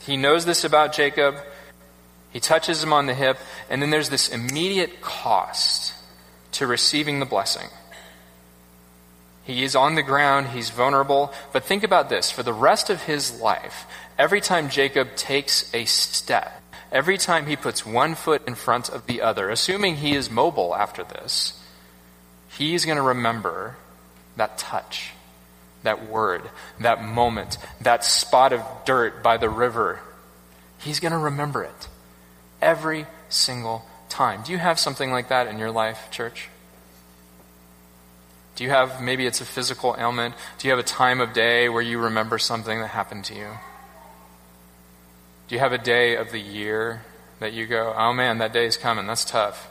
He 0.00 0.16
knows 0.16 0.44
this 0.44 0.64
about 0.64 0.92
Jacob. 0.92 1.36
He 2.30 2.40
touches 2.40 2.82
him 2.82 2.92
on 2.92 3.06
the 3.06 3.14
hip, 3.14 3.38
and 3.68 3.80
then 3.80 3.90
there's 3.90 4.08
this 4.08 4.28
immediate 4.28 5.00
cost 5.00 5.94
to 6.52 6.66
receiving 6.66 7.20
the 7.20 7.26
blessing. 7.26 7.68
He 9.44 9.64
is 9.64 9.74
on 9.74 9.96
the 9.96 10.02
ground, 10.02 10.48
he's 10.48 10.70
vulnerable, 10.70 11.32
but 11.52 11.64
think 11.64 11.82
about 11.82 12.08
this. 12.08 12.30
For 12.30 12.42
the 12.42 12.52
rest 12.52 12.90
of 12.90 13.02
his 13.02 13.40
life, 13.40 13.86
every 14.18 14.40
time 14.40 14.70
Jacob 14.70 15.16
takes 15.16 15.72
a 15.74 15.84
step, 15.84 16.61
every 16.92 17.18
time 17.18 17.46
he 17.46 17.56
puts 17.56 17.84
one 17.84 18.14
foot 18.14 18.46
in 18.46 18.54
front 18.54 18.88
of 18.88 19.06
the 19.06 19.22
other, 19.22 19.50
assuming 19.50 19.96
he 19.96 20.14
is 20.14 20.30
mobile 20.30 20.74
after 20.74 21.02
this, 21.02 21.58
he's 22.56 22.84
going 22.84 22.96
to 22.96 23.02
remember 23.02 23.76
that 24.36 24.58
touch, 24.58 25.12
that 25.82 26.08
word, 26.08 26.42
that 26.78 27.02
moment, 27.02 27.58
that 27.80 28.04
spot 28.04 28.52
of 28.52 28.62
dirt 28.84 29.22
by 29.22 29.36
the 29.36 29.48
river. 29.48 30.00
He's 30.78 31.00
going 31.00 31.12
to 31.12 31.18
remember 31.18 31.64
it 31.64 31.88
every 32.60 33.06
single 33.28 33.84
time. 34.08 34.42
Do 34.42 34.52
you 34.52 34.58
have 34.58 34.78
something 34.78 35.10
like 35.10 35.28
that 35.28 35.48
in 35.48 35.58
your 35.58 35.70
life, 35.70 36.08
church? 36.10 36.48
Do 38.54 38.64
you 38.64 38.70
have, 38.70 39.00
maybe 39.00 39.26
it's 39.26 39.40
a 39.40 39.46
physical 39.46 39.96
ailment? 39.98 40.34
Do 40.58 40.68
you 40.68 40.72
have 40.72 40.78
a 40.78 40.86
time 40.86 41.20
of 41.20 41.32
day 41.32 41.68
where 41.68 41.82
you 41.82 41.98
remember 41.98 42.38
something 42.38 42.80
that 42.80 42.88
happened 42.88 43.24
to 43.26 43.34
you? 43.34 43.48
Do 45.52 45.56
you 45.56 45.60
have 45.60 45.74
a 45.74 45.76
day 45.76 46.16
of 46.16 46.30
the 46.30 46.38
year 46.38 47.02
that 47.38 47.52
you 47.52 47.66
go, 47.66 47.92
oh 47.94 48.14
man, 48.14 48.38
that 48.38 48.54
day 48.54 48.64
is 48.64 48.78
coming, 48.78 49.06
that's 49.06 49.26
tough? 49.26 49.68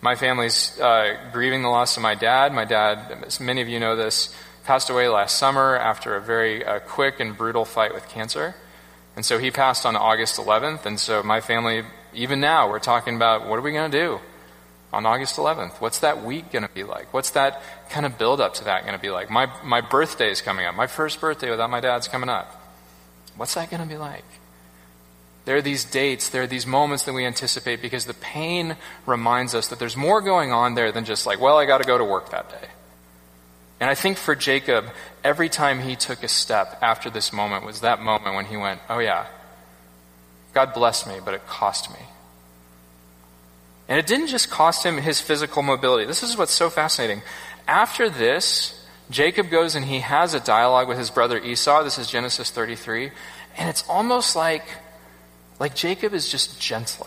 My 0.00 0.14
family's 0.14 0.78
uh, 0.78 1.16
grieving 1.32 1.62
the 1.62 1.68
loss 1.68 1.96
of 1.96 2.04
my 2.04 2.14
dad. 2.14 2.52
My 2.52 2.64
dad, 2.64 3.24
as 3.26 3.40
many 3.40 3.60
of 3.60 3.68
you 3.68 3.80
know 3.80 3.96
this, 3.96 4.32
passed 4.62 4.88
away 4.88 5.08
last 5.08 5.36
summer 5.36 5.76
after 5.76 6.14
a 6.14 6.20
very 6.20 6.64
uh, 6.64 6.78
quick 6.78 7.18
and 7.18 7.36
brutal 7.36 7.64
fight 7.64 7.92
with 7.92 8.08
cancer. 8.08 8.54
And 9.16 9.26
so 9.26 9.38
he 9.40 9.50
passed 9.50 9.84
on 9.84 9.96
August 9.96 10.36
11th. 10.36 10.86
And 10.86 11.00
so 11.00 11.24
my 11.24 11.40
family, 11.40 11.82
even 12.12 12.38
now, 12.38 12.70
we're 12.70 12.78
talking 12.78 13.16
about 13.16 13.48
what 13.48 13.58
are 13.58 13.62
we 13.62 13.72
going 13.72 13.90
to 13.90 13.98
do? 13.98 14.20
on 14.92 15.06
August 15.06 15.38
11th? 15.38 15.80
What's 15.80 15.98
that 15.98 16.22
week 16.22 16.52
going 16.52 16.62
to 16.62 16.72
be 16.72 16.84
like? 16.84 17.12
What's 17.12 17.30
that 17.30 17.60
kind 17.90 18.06
of 18.06 18.16
build 18.16 18.40
up 18.40 18.54
to 18.54 18.64
that 18.66 18.82
going 18.82 18.94
to 18.94 19.00
be 19.00 19.10
like? 19.10 19.28
My, 19.28 19.50
my 19.64 19.80
birthday 19.80 20.30
is 20.30 20.40
coming 20.40 20.66
up. 20.66 20.76
My 20.76 20.86
first 20.86 21.20
birthday 21.20 21.50
without 21.50 21.68
my 21.68 21.80
dad's 21.80 22.06
coming 22.06 22.28
up. 22.28 22.63
What's 23.36 23.54
that 23.54 23.70
going 23.70 23.82
to 23.82 23.88
be 23.88 23.96
like? 23.96 24.24
There 25.44 25.56
are 25.56 25.62
these 25.62 25.84
dates, 25.84 26.30
there 26.30 26.42
are 26.42 26.46
these 26.46 26.66
moments 26.66 27.04
that 27.04 27.12
we 27.12 27.26
anticipate 27.26 27.82
because 27.82 28.06
the 28.06 28.14
pain 28.14 28.76
reminds 29.04 29.54
us 29.54 29.68
that 29.68 29.78
there's 29.78 29.96
more 29.96 30.22
going 30.22 30.52
on 30.52 30.74
there 30.74 30.90
than 30.90 31.04
just 31.04 31.26
like, 31.26 31.40
well, 31.40 31.58
I 31.58 31.66
got 31.66 31.78
to 31.78 31.86
go 31.86 31.98
to 31.98 32.04
work 32.04 32.30
that 32.30 32.48
day. 32.48 32.68
And 33.80 33.90
I 33.90 33.94
think 33.94 34.16
for 34.16 34.34
Jacob, 34.34 34.86
every 35.22 35.50
time 35.50 35.80
he 35.80 35.96
took 35.96 36.22
a 36.22 36.28
step 36.28 36.78
after 36.80 37.10
this 37.10 37.32
moment 37.32 37.66
was 37.66 37.80
that 37.80 38.00
moment 38.00 38.36
when 38.36 38.46
he 38.46 38.56
went, 38.56 38.80
oh 38.88 39.00
yeah, 39.00 39.26
God 40.54 40.72
blessed 40.72 41.06
me, 41.06 41.16
but 41.22 41.34
it 41.34 41.46
cost 41.46 41.90
me. 41.90 41.98
And 43.88 43.98
it 43.98 44.06
didn't 44.06 44.28
just 44.28 44.48
cost 44.48 44.86
him 44.86 44.96
his 44.96 45.20
physical 45.20 45.62
mobility. 45.62 46.06
This 46.06 46.22
is 46.22 46.38
what's 46.38 46.52
so 46.52 46.70
fascinating. 46.70 47.22
After 47.68 48.08
this, 48.08 48.83
Jacob 49.10 49.50
goes 49.50 49.74
and 49.74 49.84
he 49.84 50.00
has 50.00 50.34
a 50.34 50.40
dialogue 50.40 50.88
with 50.88 50.98
his 50.98 51.10
brother 51.10 51.38
Esau. 51.38 51.82
This 51.82 51.98
is 51.98 52.08
Genesis 52.08 52.50
33. 52.50 53.10
And 53.56 53.68
it's 53.68 53.84
almost 53.88 54.34
like, 54.34 54.64
like 55.60 55.74
Jacob 55.74 56.14
is 56.14 56.28
just 56.28 56.60
gentler. 56.60 57.06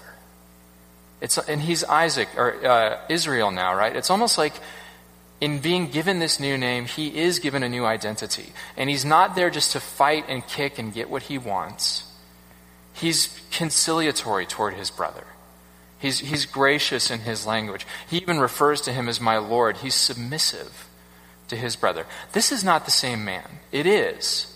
It's, 1.19 1.37
and 1.37 1.59
he's 1.59 1.83
Isaac, 1.83 2.29
or 2.37 2.65
uh, 2.65 2.99
Israel 3.09 3.51
now, 3.51 3.75
right? 3.75 3.95
It's 3.95 4.11
almost 4.11 4.37
like 4.37 4.53
in 5.41 5.59
being 5.59 5.87
given 5.87 6.19
this 6.19 6.39
new 6.39 6.57
name, 6.57 6.85
he 6.85 7.17
is 7.17 7.39
given 7.39 7.63
a 7.63 7.69
new 7.69 7.85
identity. 7.85 8.53
And 8.75 8.89
he's 8.89 9.03
not 9.03 9.35
there 9.35 9.49
just 9.49 9.71
to 9.71 9.79
fight 9.79 10.25
and 10.27 10.45
kick 10.45 10.77
and 10.77 10.93
get 10.93 11.09
what 11.09 11.23
he 11.23 11.37
wants. 11.37 12.03
He's 12.93 13.39
conciliatory 13.51 14.45
toward 14.45 14.75
his 14.75 14.91
brother. 14.91 15.25
He's, 15.99 16.19
he's 16.19 16.45
gracious 16.45 17.09
in 17.09 17.21
his 17.21 17.47
language. 17.47 17.87
He 18.07 18.17
even 18.17 18.39
refers 18.39 18.81
to 18.81 18.93
him 18.93 19.09
as 19.09 19.19
my 19.19 19.37
Lord. 19.37 19.77
He's 19.77 19.95
submissive 19.95 20.86
to 21.47 21.55
his 21.55 21.75
brother. 21.75 22.05
This 22.33 22.51
is 22.51 22.63
not 22.63 22.85
the 22.85 22.91
same 22.91 23.23
man. 23.23 23.59
It 23.71 23.85
is, 23.85 24.53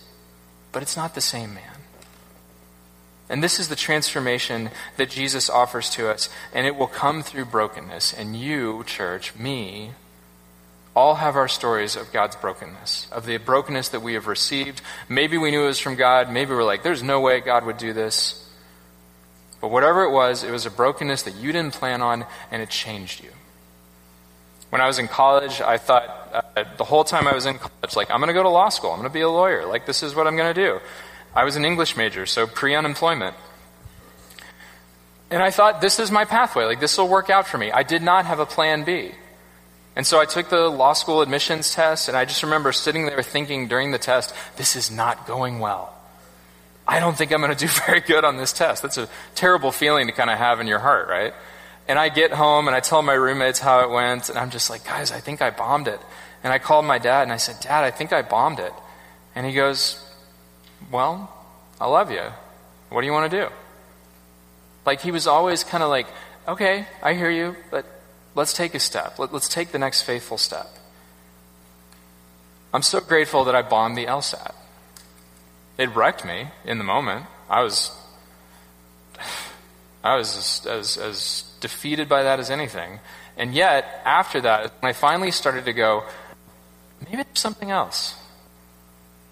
but 0.72 0.82
it's 0.82 0.98
not 0.98 1.16
the 1.16 1.22
same 1.22 1.54
man. 1.54 1.64
And 3.30 3.42
this 3.42 3.60
is 3.60 3.70
the 3.70 3.78
transformation 3.78 4.72
that 4.98 5.10
Jesus 5.10 5.50
offers 5.50 5.90
to 5.92 6.10
us, 6.10 6.28
and 6.54 6.68
it 6.68 6.76
will 6.76 6.88
come 6.88 7.24
through 7.24 7.46
brokenness. 7.46 8.14
And 8.14 8.36
you, 8.36 8.84
church, 8.84 9.34
me, 9.36 9.92
all 10.94 11.16
have 11.16 11.38
our 11.38 11.48
stories 11.48 11.96
of 11.96 12.12
God's 12.12 12.36
brokenness, 12.36 13.08
of 13.10 13.26
the 13.26 13.38
brokenness 13.38 13.88
that 13.90 14.02
we 14.02 14.16
have 14.16 14.28
received. 14.28 14.82
Maybe 15.08 15.38
we 15.38 15.50
knew 15.50 15.64
it 15.64 15.68
was 15.68 15.80
from 15.80 15.96
God. 15.96 16.30
Maybe 16.30 16.52
we're 16.52 16.66
like, 16.66 16.84
there's 16.84 17.02
no 17.02 17.22
way 17.22 17.40
God 17.40 17.66
would 17.66 17.78
do 17.78 17.94
this. 17.94 18.50
But 19.62 19.72
whatever 19.72 20.04
it 20.04 20.12
was, 20.12 20.44
it 20.44 20.52
was 20.52 20.66
a 20.66 20.72
brokenness 20.72 21.22
that 21.22 21.36
you 21.36 21.54
didn't 21.54 21.76
plan 21.76 22.02
on, 22.02 22.26
and 22.52 22.62
it 22.62 22.70
changed 22.70 23.24
you. 23.24 23.30
When 24.72 24.82
I 24.82 24.88
was 24.88 25.00
in 25.00 25.08
college, 25.08 25.62
I 25.62 25.78
thought 25.78 26.21
uh, 26.34 26.64
the 26.78 26.84
whole 26.84 27.04
time 27.04 27.28
I 27.28 27.34
was 27.34 27.46
in 27.46 27.58
college, 27.58 27.96
like, 27.96 28.10
I'm 28.12 28.20
going 28.20 28.28
to 28.28 28.34
go 28.34 28.44
to 28.44 28.50
law 28.50 28.70
school. 28.70 28.92
I'm 28.92 29.00
going 29.00 29.10
to 29.10 29.14
be 29.14 29.22
a 29.22 29.30
lawyer. 29.30 29.66
Like, 29.66 29.86
this 29.86 30.04
is 30.04 30.16
what 30.16 30.28
I'm 30.28 30.36
going 30.36 30.54
to 30.54 30.62
do. 30.62 30.80
I 31.36 31.44
was 31.44 31.56
an 31.56 31.66
English 31.66 31.96
major, 31.96 32.26
so 32.26 32.48
pre 32.48 32.76
unemployment. 32.76 33.36
And 35.30 35.42
I 35.42 35.50
thought, 35.50 35.80
this 35.80 36.00
is 36.00 36.12
my 36.12 36.26
pathway. 36.26 36.66
Like, 36.66 36.80
this 36.80 36.98
will 36.98 37.08
work 37.08 37.30
out 37.30 37.48
for 37.48 37.58
me. 37.58 37.72
I 37.72 37.84
did 37.84 38.02
not 38.02 38.26
have 38.26 38.40
a 38.40 38.46
plan 38.46 38.84
B. 38.84 39.12
And 39.96 40.08
so 40.08 40.20
I 40.20 40.26
took 40.26 40.50
the 40.50 40.70
law 40.70 40.94
school 40.94 41.22
admissions 41.22 41.74
test, 41.74 42.08
and 42.08 42.18
I 42.18 42.26
just 42.26 42.44
remember 42.44 42.72
sitting 42.72 43.06
there 43.06 43.22
thinking 43.22 43.68
during 43.68 43.92
the 43.92 43.98
test, 43.98 44.34
this 44.58 44.76
is 44.76 44.90
not 44.92 45.28
going 45.28 45.60
well. 45.60 45.94
I 46.88 47.00
don't 47.00 47.18
think 47.18 47.32
I'm 47.32 47.42
going 47.42 47.56
to 47.56 47.58
do 47.58 47.68
very 47.86 48.02
good 48.02 48.26
on 48.26 48.38
this 48.38 48.54
test. 48.54 48.82
That's 48.82 48.98
a 48.98 49.10
terrible 49.36 49.72
feeling 49.72 50.08
to 50.08 50.14
kind 50.14 50.30
of 50.30 50.38
have 50.38 50.60
in 50.60 50.68
your 50.68 50.80
heart, 50.80 51.08
right? 51.08 51.34
And 51.88 52.00
I 52.00 52.10
get 52.10 52.32
home 52.32 52.68
and 52.68 52.76
I 52.76 52.80
tell 52.80 53.02
my 53.02 53.14
roommates 53.14 53.60
how 53.60 53.82
it 53.82 53.90
went, 53.90 54.30
and 54.30 54.38
I'm 54.38 54.50
just 54.50 54.70
like, 54.70 54.86
guys, 54.86 55.12
I 55.12 55.20
think 55.20 55.42
I 55.42 55.50
bombed 55.50 55.88
it. 55.88 56.00
And 56.44 56.52
I 56.52 56.60
called 56.60 56.86
my 56.86 56.98
dad 56.98 57.24
and 57.24 57.32
I 57.32 57.38
said, 57.38 57.60
Dad, 57.60 57.84
I 57.84 57.92
think 57.92 58.14
I 58.14 58.22
bombed 58.22 58.60
it. 58.60 58.74
And 59.36 59.46
he 59.46 59.54
goes, 59.54 60.04
Well, 60.92 61.32
I 61.80 61.88
love 61.88 62.12
you. 62.12 62.24
What 62.90 63.02
do 63.02 63.08
you 63.08 63.14
want 63.14 63.32
to 63.32 63.42
do? 63.42 63.48
Like, 64.86 65.02
he 65.02 65.12
was 65.12 65.28
always 65.28 65.64
kind 65.64 65.84
of 65.84 65.90
like, 65.90 66.08
Okay, 66.48 66.88
I 67.04 67.14
hear 67.14 67.30
you, 67.30 67.56
but 67.70 67.86
let's 68.34 68.54
take 68.54 68.74
a 68.74 68.80
step. 68.80 69.20
Let, 69.20 69.34
us 69.34 69.48
take 69.48 69.72
the 69.72 69.80
next 69.80 70.02
faithful 70.02 70.38
step. 70.38 70.68
I'm 72.74 72.82
so 72.82 73.00
grateful 73.00 73.44
that 73.46 73.56
I 73.56 73.62
bombed 73.62 73.98
the 73.98 74.06
LSAT. 74.06 74.54
It 75.78 75.94
wrecked 75.96 76.26
me 76.26 76.48
in 76.66 76.78
the 76.78 76.84
moment. 76.84 77.26
I 77.50 77.64
was, 77.64 77.92
I 80.04 80.16
was 80.16 80.38
as, 80.38 80.68
as, 80.68 80.98
as 80.98 81.44
defeated 81.60 82.10
by 82.10 82.24
that 82.24 82.40
as 82.40 82.50
anything. 82.50 83.00
And 83.38 83.54
yet, 83.54 84.02
after 84.06 84.42
that, 84.42 84.74
when 84.80 84.90
I 84.90 84.94
finally 84.94 85.32
started 85.32 85.66
to 85.66 85.74
go, 85.74 86.04
maybe 87.06 87.24
there's 87.24 87.40
something 87.40 87.72
else. 87.72 88.16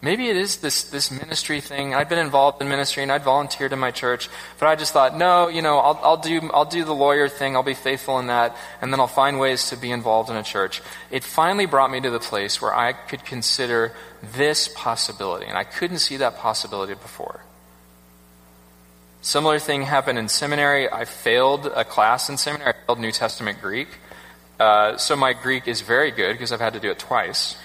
Maybe 0.01 0.29
it 0.29 0.37
is 0.37 0.57
this, 0.57 0.85
this 0.85 1.11
ministry 1.11 1.59
thing. 1.59 1.93
I'd 1.93 2.07
been 2.07 2.19
involved 2.19 2.61
in 2.61 2.69
ministry 2.69 3.03
and 3.03 3.11
I'd 3.11 3.23
volunteered 3.23 3.73
in 3.73 3.79
my 3.79 3.91
church, 3.91 4.29
but 4.57 4.67
I 4.67 4.75
just 4.75 4.93
thought, 4.93 5.17
no, 5.17 5.49
you 5.49 5.61
know, 5.61 5.77
I'll, 5.79 5.99
I'll, 6.01 6.17
do, 6.17 6.49
I'll 6.53 6.63
do 6.63 6.85
the 6.85 6.95
lawyer 6.95 7.27
thing. 7.27 7.57
I'll 7.57 7.63
be 7.63 7.73
faithful 7.73 8.17
in 8.19 8.27
that, 8.27 8.55
and 8.81 8.93
then 8.93 9.01
I'll 9.01 9.07
find 9.07 9.39
ways 9.39 9.69
to 9.69 9.75
be 9.75 9.91
involved 9.91 10.29
in 10.29 10.37
a 10.37 10.43
church. 10.43 10.81
It 11.11 11.25
finally 11.25 11.65
brought 11.65 11.91
me 11.91 11.99
to 11.99 12.09
the 12.09 12.19
place 12.19 12.61
where 12.61 12.73
I 12.73 12.93
could 12.93 13.25
consider 13.25 13.91
this 14.37 14.69
possibility, 14.69 15.47
and 15.47 15.57
I 15.57 15.65
couldn't 15.65 15.99
see 15.99 16.15
that 16.17 16.37
possibility 16.37 16.93
before. 16.93 17.43
Similar 19.21 19.59
thing 19.59 19.81
happened 19.81 20.17
in 20.17 20.29
seminary. 20.29 20.89
I 20.89 21.05
failed 21.05 21.65
a 21.65 21.83
class 21.83 22.29
in 22.29 22.37
seminary. 22.37 22.73
I 22.73 22.85
failed 22.85 22.99
New 22.99 23.11
Testament 23.11 23.61
Greek. 23.61 23.89
Uh, 24.59 24.97
so 24.97 25.15
my 25.15 25.33
Greek 25.33 25.67
is 25.67 25.81
very 25.81 26.11
good 26.11 26.33
because 26.33 26.51
I've 26.51 26.59
had 26.59 26.73
to 26.73 26.79
do 26.79 26.89
it 26.89 26.99
twice. 26.99 27.57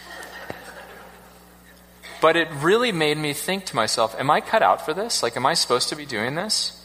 But 2.20 2.36
it 2.36 2.48
really 2.62 2.90
made 2.90 3.18
me 3.18 3.34
think 3.34 3.66
to 3.66 3.76
myself, 3.76 4.18
am 4.18 4.30
I 4.30 4.40
cut 4.40 4.62
out 4.62 4.84
for 4.84 4.94
this? 4.94 5.22
Like, 5.22 5.36
am 5.36 5.44
I 5.44 5.54
supposed 5.54 5.90
to 5.90 5.96
be 5.96 6.06
doing 6.06 6.34
this? 6.34 6.80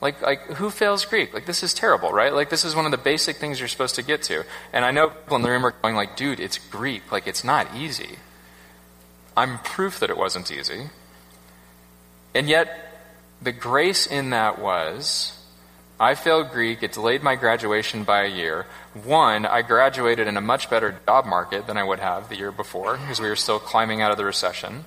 Like, 0.00 0.20
like 0.22 0.42
who 0.42 0.70
fails 0.70 1.04
Greek? 1.04 1.32
Like, 1.32 1.46
this 1.46 1.62
is 1.62 1.72
terrible, 1.72 2.12
right? 2.12 2.34
Like, 2.34 2.50
this 2.50 2.64
is 2.64 2.74
one 2.74 2.84
of 2.84 2.90
the 2.90 2.98
basic 2.98 3.36
things 3.36 3.60
you're 3.60 3.68
supposed 3.68 3.94
to 3.94 4.02
get 4.02 4.22
to. 4.24 4.44
And 4.72 4.84
I 4.84 4.90
know 4.90 5.10
people 5.10 5.36
in 5.36 5.42
the 5.42 5.50
room 5.50 5.64
are 5.64 5.70
going 5.70 5.94
like, 5.94 6.16
dude, 6.16 6.40
it's 6.40 6.58
Greek. 6.58 7.12
Like, 7.12 7.26
it's 7.26 7.44
not 7.44 7.76
easy. 7.76 8.16
I'm 9.36 9.58
proof 9.58 10.00
that 10.00 10.10
it 10.10 10.16
wasn't 10.16 10.50
easy. 10.50 10.90
And 12.34 12.48
yet, 12.48 12.89
the 13.42 13.52
grace 13.52 14.06
in 14.06 14.30
that 14.30 14.58
was 14.58 15.36
I 16.00 16.14
failed 16.14 16.50
Greek. 16.50 16.82
It 16.82 16.92
delayed 16.92 17.22
my 17.22 17.36
graduation 17.36 18.04
by 18.04 18.24
a 18.24 18.28
year. 18.28 18.66
One, 19.04 19.44
I 19.44 19.60
graduated 19.60 20.26
in 20.26 20.38
a 20.38 20.40
much 20.40 20.70
better 20.70 20.98
job 21.06 21.26
market 21.26 21.66
than 21.66 21.76
I 21.76 21.84
would 21.84 21.98
have 21.98 22.30
the 22.30 22.36
year 22.36 22.50
before 22.50 22.96
because 22.96 23.20
we 23.20 23.28
were 23.28 23.36
still 23.36 23.58
climbing 23.58 24.00
out 24.00 24.10
of 24.10 24.16
the 24.16 24.24
recession. 24.24 24.86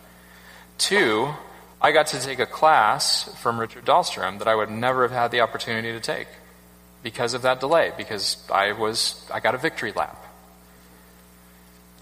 Two, 0.79 1.35
I 1.79 1.91
got 1.91 2.07
to 2.07 2.19
take 2.19 2.39
a 2.39 2.47
class 2.47 3.31
from 3.39 3.59
Richard 3.59 3.85
Dahlstrom 3.85 4.39
that 4.39 4.47
I 4.47 4.55
would 4.55 4.71
never 4.71 5.03
have 5.03 5.11
had 5.11 5.29
the 5.29 5.41
opportunity 5.41 5.91
to 5.91 5.99
take 5.99 6.27
because 7.03 7.35
of 7.35 7.43
that 7.43 7.59
delay, 7.59 7.91
because 7.95 8.37
I 8.51 8.71
was 8.71 9.23
I 9.31 9.39
got 9.39 9.53
a 9.53 9.59
victory 9.59 9.91
lap. 9.91 10.17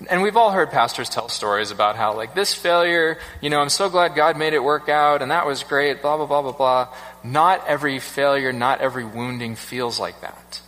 And 0.09 0.21
we've 0.21 0.37
all 0.37 0.51
heard 0.51 0.71
pastors 0.71 1.09
tell 1.09 1.29
stories 1.29 1.71
about 1.71 1.95
how, 1.95 2.15
like, 2.15 2.33
this 2.33 2.53
failure, 2.53 3.19
you 3.39 3.49
know, 3.49 3.59
I'm 3.59 3.69
so 3.69 3.89
glad 3.89 4.15
God 4.15 4.37
made 4.37 4.53
it 4.53 4.63
work 4.63 4.89
out, 4.89 5.21
and 5.21 5.31
that 5.31 5.45
was 5.45 5.63
great, 5.63 6.01
blah, 6.01 6.17
blah, 6.17 6.25
blah, 6.25 6.41
blah, 6.41 6.51
blah. 6.51 6.87
Not 7.23 7.67
every 7.67 7.99
failure, 7.99 8.51
not 8.51 8.81
every 8.81 9.05
wounding 9.05 9.55
feels 9.55 9.99
like 9.99 10.21
that. 10.21 10.61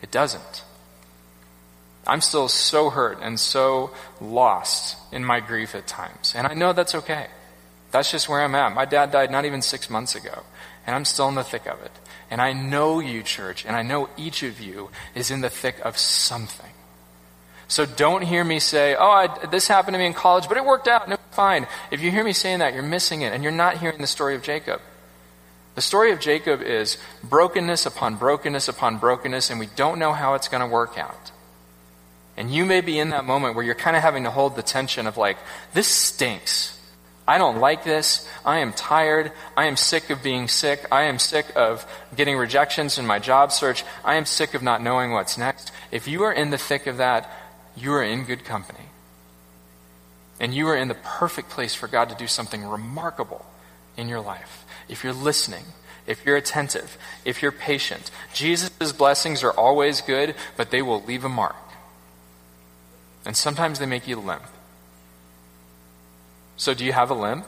It 0.00 0.10
doesn't. 0.10 0.62
I'm 2.06 2.20
still 2.20 2.48
so 2.48 2.90
hurt 2.90 3.18
and 3.20 3.40
so 3.40 3.90
lost 4.20 4.96
in 5.12 5.24
my 5.24 5.40
grief 5.40 5.74
at 5.74 5.88
times. 5.88 6.34
And 6.36 6.46
I 6.46 6.54
know 6.54 6.72
that's 6.72 6.94
okay. 6.94 7.26
That's 7.90 8.12
just 8.12 8.28
where 8.28 8.42
I'm 8.42 8.54
at. 8.54 8.74
My 8.74 8.84
dad 8.84 9.10
died 9.10 9.30
not 9.30 9.44
even 9.44 9.62
six 9.62 9.90
months 9.90 10.14
ago, 10.14 10.44
and 10.86 10.94
I'm 10.94 11.04
still 11.04 11.28
in 11.28 11.34
the 11.34 11.42
thick 11.42 11.66
of 11.66 11.82
it. 11.82 11.92
And 12.30 12.40
I 12.40 12.52
know 12.52 13.00
you, 13.00 13.22
church, 13.22 13.64
and 13.64 13.74
I 13.74 13.82
know 13.82 14.08
each 14.16 14.42
of 14.44 14.60
you 14.60 14.90
is 15.14 15.30
in 15.30 15.40
the 15.40 15.50
thick 15.50 15.76
of 15.84 15.98
something. 15.98 16.70
So 17.68 17.84
don't 17.84 18.22
hear 18.22 18.44
me 18.44 18.60
say, 18.60 18.94
oh, 18.94 19.10
I, 19.10 19.46
this 19.46 19.66
happened 19.66 19.94
to 19.94 19.98
me 19.98 20.06
in 20.06 20.14
college, 20.14 20.48
but 20.48 20.56
it 20.56 20.64
worked 20.64 20.86
out. 20.86 21.08
No, 21.08 21.16
fine. 21.32 21.66
If 21.90 22.00
you 22.00 22.10
hear 22.10 22.22
me 22.22 22.32
saying 22.32 22.60
that, 22.60 22.74
you're 22.74 22.82
missing 22.82 23.22
it, 23.22 23.32
and 23.32 23.42
you're 23.42 23.52
not 23.52 23.78
hearing 23.78 24.00
the 24.00 24.06
story 24.06 24.36
of 24.36 24.42
Jacob. 24.42 24.80
The 25.74 25.82
story 25.82 26.12
of 26.12 26.20
Jacob 26.20 26.62
is 26.62 26.96
brokenness 27.22 27.84
upon 27.84 28.16
brokenness 28.16 28.68
upon 28.68 28.98
brokenness, 28.98 29.50
and 29.50 29.60
we 29.60 29.66
don't 29.66 29.98
know 29.98 30.12
how 30.12 30.34
it's 30.34 30.48
going 30.48 30.62
to 30.62 30.66
work 30.66 30.96
out. 30.96 31.32
And 32.36 32.54
you 32.54 32.64
may 32.64 32.82
be 32.82 32.98
in 32.98 33.10
that 33.10 33.24
moment 33.24 33.56
where 33.56 33.64
you're 33.64 33.74
kind 33.74 33.96
of 33.96 34.02
having 34.02 34.24
to 34.24 34.30
hold 34.30 34.56
the 34.56 34.62
tension 34.62 35.06
of 35.06 35.16
like, 35.16 35.38
this 35.74 35.88
stinks. 35.88 36.72
I 37.28 37.38
don't 37.38 37.58
like 37.58 37.82
this. 37.82 38.28
I 38.44 38.58
am 38.58 38.72
tired. 38.72 39.32
I 39.56 39.66
am 39.66 39.76
sick 39.76 40.10
of 40.10 40.22
being 40.22 40.46
sick. 40.46 40.86
I 40.92 41.04
am 41.04 41.18
sick 41.18 41.46
of 41.56 41.84
getting 42.14 42.36
rejections 42.36 42.98
in 42.98 43.06
my 43.06 43.18
job 43.18 43.50
search. 43.50 43.84
I 44.04 44.14
am 44.14 44.26
sick 44.26 44.54
of 44.54 44.62
not 44.62 44.80
knowing 44.80 45.10
what's 45.10 45.36
next. 45.36 45.72
If 45.90 46.06
you 46.06 46.22
are 46.22 46.32
in 46.32 46.50
the 46.50 46.58
thick 46.58 46.86
of 46.86 46.98
that, 46.98 47.28
you 47.76 47.92
are 47.92 48.02
in 48.02 48.24
good 48.24 48.44
company. 48.44 48.88
And 50.40 50.54
you 50.54 50.68
are 50.68 50.76
in 50.76 50.88
the 50.88 50.94
perfect 50.94 51.50
place 51.50 51.74
for 51.74 51.88
God 51.88 52.08
to 52.08 52.14
do 52.14 52.26
something 52.26 52.64
remarkable 52.64 53.46
in 53.96 54.08
your 54.08 54.20
life. 54.20 54.64
If 54.88 55.02
you're 55.02 55.12
listening, 55.12 55.64
if 56.06 56.24
you're 56.24 56.36
attentive, 56.36 56.96
if 57.24 57.42
you're 57.42 57.52
patient. 57.52 58.10
Jesus' 58.32 58.92
blessings 58.92 59.42
are 59.42 59.52
always 59.52 60.00
good, 60.00 60.34
but 60.56 60.70
they 60.70 60.82
will 60.82 61.02
leave 61.02 61.24
a 61.24 61.28
mark. 61.28 61.56
And 63.24 63.36
sometimes 63.36 63.78
they 63.78 63.86
make 63.86 64.06
you 64.06 64.16
limp. 64.16 64.44
So, 66.56 66.74
do 66.74 66.84
you 66.84 66.92
have 66.92 67.10
a 67.10 67.14
limp? 67.14 67.46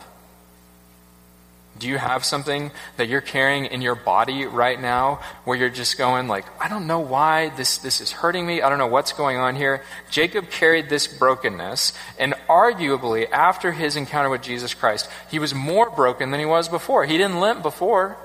Do 1.79 1.89
you 1.89 1.99
have 1.99 2.25
something 2.25 2.71
that 2.97 3.09
you're 3.09 3.21
carrying 3.21 3.67
in 3.67 3.83
your 3.83 3.95
body 3.95 4.47
right 4.47 4.81
now 4.81 5.21
where 5.45 5.57
you're 5.57 5.69
just 5.69 5.97
going 5.97 6.27
like, 6.27 6.45
I 6.61 6.69
don't 6.69 6.87
know 6.87 7.01
why 7.01 7.51
this, 7.51 7.79
this 7.79 8.01
is 8.01 8.11
hurting 8.11 8.47
me. 8.47 8.63
I 8.63 8.69
don't 8.69 8.79
know 8.79 8.89
what's 8.89 9.13
going 9.13 9.37
on 9.37 9.55
here. 9.55 9.83
Jacob 10.11 10.51
carried 10.51 10.89
this 10.89 11.07
brokenness, 11.07 11.93
and 12.19 12.35
arguably, 12.49 13.31
after 13.31 13.71
his 13.71 13.97
encounter 13.97 14.29
with 14.29 14.43
Jesus 14.43 14.75
Christ, 14.75 15.09
he 15.31 15.39
was 15.39 15.55
more 15.55 15.91
broken 15.91 16.31
than 16.31 16.41
he 16.41 16.47
was 16.47 16.69
before. 16.69 17.05
He 17.05 17.17
didn't 17.17 17.41
limp 17.41 17.63
before. 17.63 18.17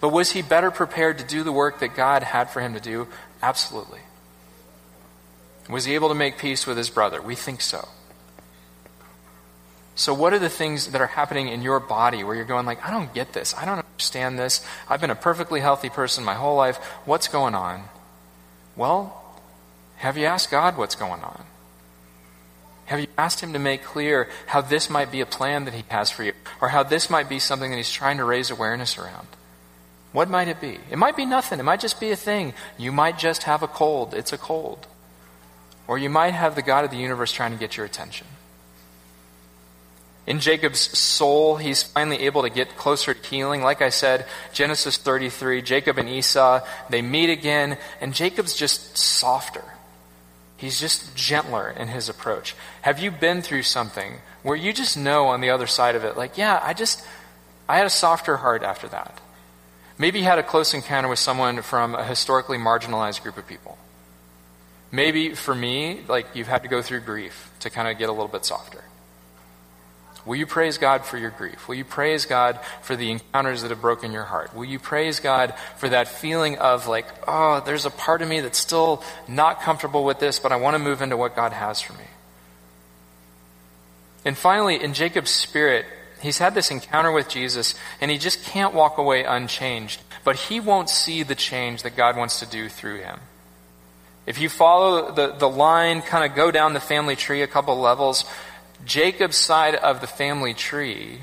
But 0.00 0.10
was 0.10 0.32
he 0.32 0.42
better 0.42 0.70
prepared 0.70 1.18
to 1.18 1.24
do 1.24 1.42
the 1.42 1.52
work 1.52 1.80
that 1.80 1.96
God 1.96 2.22
had 2.22 2.50
for 2.50 2.60
him 2.60 2.74
to 2.74 2.80
do? 2.80 3.08
Absolutely. 3.42 4.00
Was 5.68 5.86
he 5.86 5.94
able 5.94 6.08
to 6.08 6.14
make 6.14 6.36
peace 6.36 6.66
with 6.66 6.76
his 6.76 6.90
brother? 6.90 7.22
We 7.22 7.34
think 7.34 7.60
so. 7.60 7.88
So, 9.96 10.12
what 10.12 10.32
are 10.32 10.38
the 10.38 10.48
things 10.48 10.88
that 10.88 11.00
are 11.00 11.06
happening 11.06 11.48
in 11.48 11.62
your 11.62 11.78
body 11.78 12.24
where 12.24 12.34
you're 12.34 12.44
going, 12.44 12.66
like, 12.66 12.84
I 12.84 12.90
don't 12.90 13.14
get 13.14 13.32
this. 13.32 13.54
I 13.54 13.64
don't 13.64 13.78
understand 13.78 14.38
this. 14.38 14.64
I've 14.88 15.00
been 15.00 15.10
a 15.10 15.14
perfectly 15.14 15.60
healthy 15.60 15.88
person 15.88 16.24
my 16.24 16.34
whole 16.34 16.56
life. 16.56 16.78
What's 17.04 17.28
going 17.28 17.54
on? 17.54 17.84
Well, 18.76 19.22
have 19.96 20.16
you 20.18 20.26
asked 20.26 20.50
God 20.50 20.76
what's 20.76 20.96
going 20.96 21.22
on? 21.22 21.44
Have 22.86 23.00
you 23.00 23.06
asked 23.16 23.40
Him 23.40 23.52
to 23.52 23.58
make 23.58 23.84
clear 23.84 24.28
how 24.46 24.60
this 24.60 24.90
might 24.90 25.12
be 25.12 25.20
a 25.20 25.26
plan 25.26 25.64
that 25.64 25.74
He 25.74 25.84
has 25.88 26.10
for 26.10 26.24
you, 26.24 26.32
or 26.60 26.68
how 26.68 26.82
this 26.82 27.08
might 27.08 27.28
be 27.28 27.38
something 27.38 27.70
that 27.70 27.76
He's 27.76 27.92
trying 27.92 28.18
to 28.18 28.24
raise 28.24 28.50
awareness 28.50 28.98
around? 28.98 29.28
What 30.12 30.28
might 30.28 30.48
it 30.48 30.60
be? 30.60 30.78
It 30.90 30.98
might 30.98 31.16
be 31.16 31.24
nothing. 31.24 31.58
It 31.60 31.64
might 31.64 31.80
just 31.80 32.00
be 32.00 32.10
a 32.10 32.16
thing. 32.16 32.52
You 32.78 32.92
might 32.92 33.18
just 33.18 33.44
have 33.44 33.62
a 33.62 33.68
cold. 33.68 34.12
It's 34.12 34.32
a 34.32 34.38
cold. 34.38 34.86
Or 35.86 35.98
you 35.98 36.10
might 36.10 36.34
have 36.34 36.54
the 36.54 36.62
God 36.62 36.84
of 36.84 36.90
the 36.90 36.96
universe 36.96 37.32
trying 37.32 37.52
to 37.52 37.58
get 37.58 37.76
your 37.76 37.86
attention. 37.86 38.26
In 40.26 40.40
Jacob's 40.40 40.96
soul, 40.98 41.56
he's 41.56 41.82
finally 41.82 42.20
able 42.20 42.42
to 42.42 42.50
get 42.50 42.76
closer 42.76 43.12
to 43.12 43.28
healing. 43.28 43.62
Like 43.62 43.82
I 43.82 43.90
said, 43.90 44.26
Genesis 44.52 44.96
33, 44.96 45.60
Jacob 45.60 45.98
and 45.98 46.08
Esau, 46.08 46.60
they 46.88 47.02
meet 47.02 47.28
again, 47.28 47.76
and 48.00 48.14
Jacob's 48.14 48.54
just 48.54 48.96
softer. 48.96 49.64
He's 50.56 50.80
just 50.80 51.14
gentler 51.14 51.68
in 51.68 51.88
his 51.88 52.08
approach. 52.08 52.54
Have 52.82 52.98
you 52.98 53.10
been 53.10 53.42
through 53.42 53.64
something 53.64 54.14
where 54.42 54.56
you 54.56 54.72
just 54.72 54.96
know 54.96 55.26
on 55.26 55.42
the 55.42 55.50
other 55.50 55.66
side 55.66 55.94
of 55.94 56.04
it, 56.04 56.16
like, 56.16 56.38
yeah, 56.38 56.58
I 56.62 56.72
just, 56.72 57.04
I 57.68 57.76
had 57.76 57.86
a 57.86 57.90
softer 57.90 58.38
heart 58.38 58.62
after 58.62 58.88
that? 58.88 59.20
Maybe 59.98 60.20
you 60.20 60.24
had 60.24 60.38
a 60.38 60.42
close 60.42 60.72
encounter 60.72 61.08
with 61.08 61.18
someone 61.18 61.60
from 61.60 61.94
a 61.94 62.04
historically 62.04 62.56
marginalized 62.56 63.22
group 63.22 63.36
of 63.36 63.46
people. 63.46 63.76
Maybe 64.90 65.34
for 65.34 65.54
me, 65.54 66.00
like, 66.08 66.28
you've 66.34 66.48
had 66.48 66.62
to 66.62 66.68
go 66.68 66.80
through 66.80 67.00
grief 67.00 67.50
to 67.60 67.68
kind 67.68 67.88
of 67.88 67.98
get 67.98 68.08
a 68.08 68.12
little 68.12 68.28
bit 68.28 68.44
softer. 68.44 68.83
Will 70.26 70.36
you 70.36 70.46
praise 70.46 70.78
God 70.78 71.04
for 71.04 71.18
your 71.18 71.30
grief? 71.30 71.68
Will 71.68 71.74
you 71.74 71.84
praise 71.84 72.24
God 72.24 72.58
for 72.80 72.96
the 72.96 73.10
encounters 73.10 73.62
that 73.62 73.70
have 73.70 73.82
broken 73.82 74.10
your 74.10 74.24
heart? 74.24 74.54
Will 74.54 74.64
you 74.64 74.78
praise 74.78 75.20
God 75.20 75.54
for 75.76 75.88
that 75.90 76.08
feeling 76.08 76.56
of 76.58 76.86
like, 76.86 77.06
oh, 77.28 77.62
there's 77.66 77.84
a 77.84 77.90
part 77.90 78.22
of 78.22 78.28
me 78.28 78.40
that's 78.40 78.58
still 78.58 79.02
not 79.28 79.60
comfortable 79.60 80.04
with 80.04 80.20
this, 80.20 80.38
but 80.38 80.50
I 80.50 80.56
want 80.56 80.74
to 80.74 80.78
move 80.78 81.02
into 81.02 81.16
what 81.16 81.36
God 81.36 81.52
has 81.52 81.82
for 81.82 81.92
me? 81.92 82.06
And 84.24 84.36
finally, 84.36 84.82
in 84.82 84.94
Jacob's 84.94 85.30
spirit, 85.30 85.84
he's 86.22 86.38
had 86.38 86.54
this 86.54 86.70
encounter 86.70 87.12
with 87.12 87.28
Jesus, 87.28 87.74
and 88.00 88.10
he 88.10 88.16
just 88.16 88.42
can't 88.44 88.72
walk 88.72 88.96
away 88.96 89.24
unchanged. 89.24 90.00
But 90.24 90.36
he 90.36 90.58
won't 90.58 90.88
see 90.88 91.22
the 91.22 91.34
change 91.34 91.82
that 91.82 91.96
God 91.96 92.16
wants 92.16 92.40
to 92.40 92.46
do 92.46 92.70
through 92.70 93.00
him. 93.00 93.20
If 94.26 94.40
you 94.40 94.48
follow 94.48 95.12
the, 95.12 95.32
the 95.32 95.48
line, 95.48 96.00
kind 96.00 96.24
of 96.24 96.34
go 96.34 96.50
down 96.50 96.72
the 96.72 96.80
family 96.80 97.14
tree 97.14 97.42
a 97.42 97.46
couple 97.46 97.76
levels, 97.78 98.24
Jacob's 98.84 99.36
side 99.36 99.74
of 99.74 100.00
the 100.00 100.06
family 100.06 100.54
tree 100.54 101.20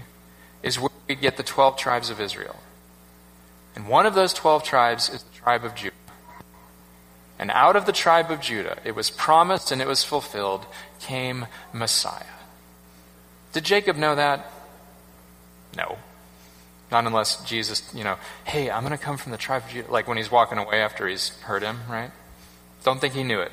is 0.64 0.80
where 0.80 0.90
we 1.08 1.16
get 1.16 1.38
the 1.38 1.44
12 1.44 1.78
tribes 1.78 2.10
of 2.10 2.20
Israel. 2.20 2.58
And 3.76 3.88
one 3.88 4.06
of 4.06 4.16
those 4.16 4.34
12 4.34 4.64
tribes 4.64 5.10
is 5.10 5.24
the 5.24 5.36
tribe 5.36 5.64
of 5.64 5.76
Judah. 5.76 5.96
And 7.40 7.50
out 7.52 7.76
of 7.76 7.86
the 7.86 7.92
tribe 7.92 8.30
of 8.30 8.42
Judah, 8.42 8.78
it 8.86 8.96
was 8.96 9.10
promised 9.10 9.72
and 9.72 9.82
it 9.82 9.88
was 9.88 10.04
fulfilled, 10.04 10.66
came 11.00 11.48
Messiah. 11.74 12.24
Did 13.54 13.66
Jacob 13.66 13.98
know 13.98 14.16
that? 14.16 14.52
No. 15.76 15.98
Not 16.92 17.06
unless 17.06 17.44
Jesus, 17.46 17.90
you 17.96 18.04
know, 18.04 18.18
hey, 18.44 18.70
I'm 18.70 18.86
going 18.86 18.98
to 18.98 19.04
come 19.04 19.18
from 19.18 19.32
the 19.32 19.38
tribe 19.38 19.64
of 19.64 19.70
Judah. 19.70 19.92
Like 19.92 20.08
when 20.08 20.18
he's 20.18 20.30
walking 20.30 20.58
away 20.58 20.82
after 20.82 21.08
he's 21.08 21.30
heard 21.40 21.64
him, 21.64 21.80
right? 21.90 22.12
Don't 22.84 23.00
think 23.00 23.14
he 23.14 23.24
knew 23.24 23.40
it. 23.40 23.52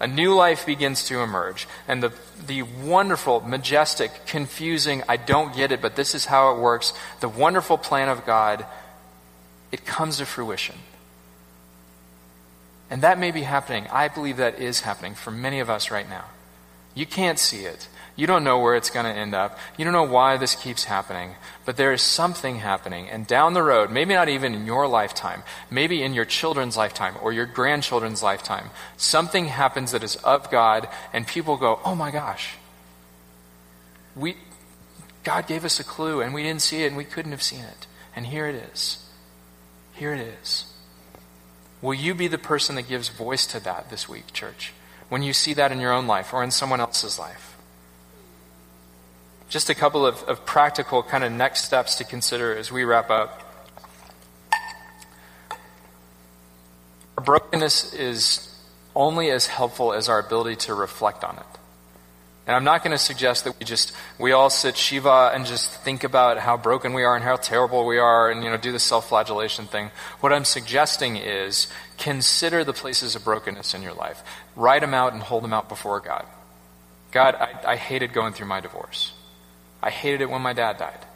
A 0.00 0.06
new 0.06 0.34
life 0.34 0.64
begins 0.64 1.04
to 1.06 1.20
emerge. 1.20 1.68
And 1.86 2.02
the, 2.02 2.12
the 2.46 2.62
wonderful, 2.62 3.42
majestic, 3.42 4.26
confusing, 4.26 5.02
I 5.08 5.18
don't 5.18 5.54
get 5.54 5.72
it, 5.72 5.82
but 5.82 5.94
this 5.94 6.14
is 6.14 6.24
how 6.24 6.54
it 6.54 6.60
works, 6.60 6.94
the 7.20 7.28
wonderful 7.28 7.76
plan 7.76 8.08
of 8.08 8.24
God, 8.24 8.64
it 9.70 9.84
comes 9.84 10.16
to 10.16 10.26
fruition. 10.26 10.76
And 12.88 13.02
that 13.02 13.18
may 13.18 13.30
be 13.30 13.42
happening. 13.42 13.86
I 13.92 14.08
believe 14.08 14.38
that 14.38 14.58
is 14.58 14.80
happening 14.80 15.14
for 15.14 15.30
many 15.30 15.60
of 15.60 15.68
us 15.68 15.90
right 15.90 16.08
now. 16.08 16.24
You 16.94 17.06
can't 17.06 17.38
see 17.38 17.60
it. 17.60 17.86
You 18.16 18.26
don't 18.26 18.44
know 18.44 18.58
where 18.58 18.74
it's 18.74 18.90
going 18.90 19.06
to 19.06 19.12
end 19.12 19.34
up. 19.34 19.58
You 19.76 19.84
don't 19.84 19.94
know 19.94 20.02
why 20.02 20.36
this 20.36 20.54
keeps 20.54 20.84
happening. 20.84 21.36
But 21.64 21.76
there 21.76 21.92
is 21.92 22.02
something 22.02 22.56
happening. 22.56 23.08
And 23.08 23.26
down 23.26 23.54
the 23.54 23.62
road, 23.62 23.90
maybe 23.90 24.14
not 24.14 24.28
even 24.28 24.54
in 24.54 24.66
your 24.66 24.86
lifetime, 24.86 25.42
maybe 25.70 26.02
in 26.02 26.14
your 26.14 26.24
children's 26.24 26.76
lifetime 26.76 27.14
or 27.22 27.32
your 27.32 27.46
grandchildren's 27.46 28.22
lifetime, 28.22 28.70
something 28.96 29.46
happens 29.46 29.92
that 29.92 30.04
is 30.04 30.16
of 30.16 30.50
God, 30.50 30.88
and 31.12 31.26
people 31.26 31.56
go, 31.56 31.80
oh 31.84 31.94
my 31.94 32.10
gosh. 32.10 32.56
We, 34.16 34.36
God 35.22 35.46
gave 35.46 35.64
us 35.64 35.80
a 35.80 35.84
clue, 35.84 36.20
and 36.20 36.34
we 36.34 36.42
didn't 36.42 36.62
see 36.62 36.82
it, 36.82 36.88
and 36.88 36.96
we 36.96 37.04
couldn't 37.04 37.32
have 37.32 37.42
seen 37.42 37.60
it. 37.60 37.86
And 38.14 38.26
here 38.26 38.46
it 38.46 38.56
is. 38.72 39.06
Here 39.92 40.12
it 40.12 40.20
is. 40.20 40.72
Will 41.82 41.94
you 41.94 42.14
be 42.14 42.28
the 42.28 42.38
person 42.38 42.74
that 42.76 42.88
gives 42.88 43.08
voice 43.08 43.46
to 43.46 43.60
that 43.60 43.88
this 43.90 44.08
week, 44.08 44.32
church? 44.32 44.72
When 45.08 45.22
you 45.22 45.32
see 45.32 45.54
that 45.54 45.72
in 45.72 45.80
your 45.80 45.92
own 45.92 46.06
life 46.06 46.32
or 46.32 46.42
in 46.42 46.50
someone 46.50 46.80
else's 46.80 47.18
life? 47.18 47.49
Just 49.50 49.68
a 49.68 49.74
couple 49.74 50.06
of, 50.06 50.22
of 50.22 50.46
practical 50.46 51.02
kind 51.02 51.24
of 51.24 51.32
next 51.32 51.64
steps 51.64 51.96
to 51.96 52.04
consider 52.04 52.56
as 52.56 52.72
we 52.72 52.84
wrap 52.84 53.10
up. 53.10 53.42
Our 57.18 57.24
brokenness 57.24 57.92
is 57.92 58.46
only 58.94 59.30
as 59.30 59.46
helpful 59.46 59.92
as 59.92 60.08
our 60.08 60.20
ability 60.20 60.56
to 60.56 60.74
reflect 60.74 61.24
on 61.24 61.36
it. 61.36 61.46
And 62.46 62.56
I'm 62.56 62.64
not 62.64 62.82
going 62.82 62.92
to 62.92 62.98
suggest 62.98 63.44
that 63.44 63.58
we 63.58 63.64
just 63.64 63.92
we 64.18 64.32
all 64.32 64.50
sit 64.50 64.76
Shiva 64.76 65.30
and 65.34 65.44
just 65.44 65.70
think 65.70 66.02
about 66.04 66.38
how 66.38 66.56
broken 66.56 66.94
we 66.94 67.04
are 67.04 67.14
and 67.14 67.22
how 67.22 67.36
terrible 67.36 67.86
we 67.86 67.98
are 67.98 68.30
and 68.30 68.42
you 68.42 68.50
know 68.50 68.56
do 68.56 68.72
the 68.72 68.78
self-flagellation 68.78 69.66
thing. 69.66 69.90
What 70.20 70.32
I'm 70.32 70.44
suggesting 70.44 71.16
is 71.16 71.68
consider 71.98 72.64
the 72.64 72.72
places 72.72 73.14
of 73.14 73.24
brokenness 73.24 73.74
in 73.74 73.82
your 73.82 73.94
life. 73.94 74.22
Write 74.56 74.80
them 74.80 74.94
out 74.94 75.12
and 75.12 75.22
hold 75.22 75.44
them 75.44 75.52
out 75.52 75.68
before 75.68 76.00
God. 76.00 76.26
God, 77.12 77.34
I, 77.34 77.72
I 77.72 77.76
hated 77.76 78.12
going 78.12 78.32
through 78.32 78.46
my 78.46 78.60
divorce. 78.60 79.12
I 79.82 79.90
hated 79.90 80.20
it 80.20 80.30
when 80.30 80.42
my 80.42 80.52
dad 80.52 80.78
died. 80.78 81.06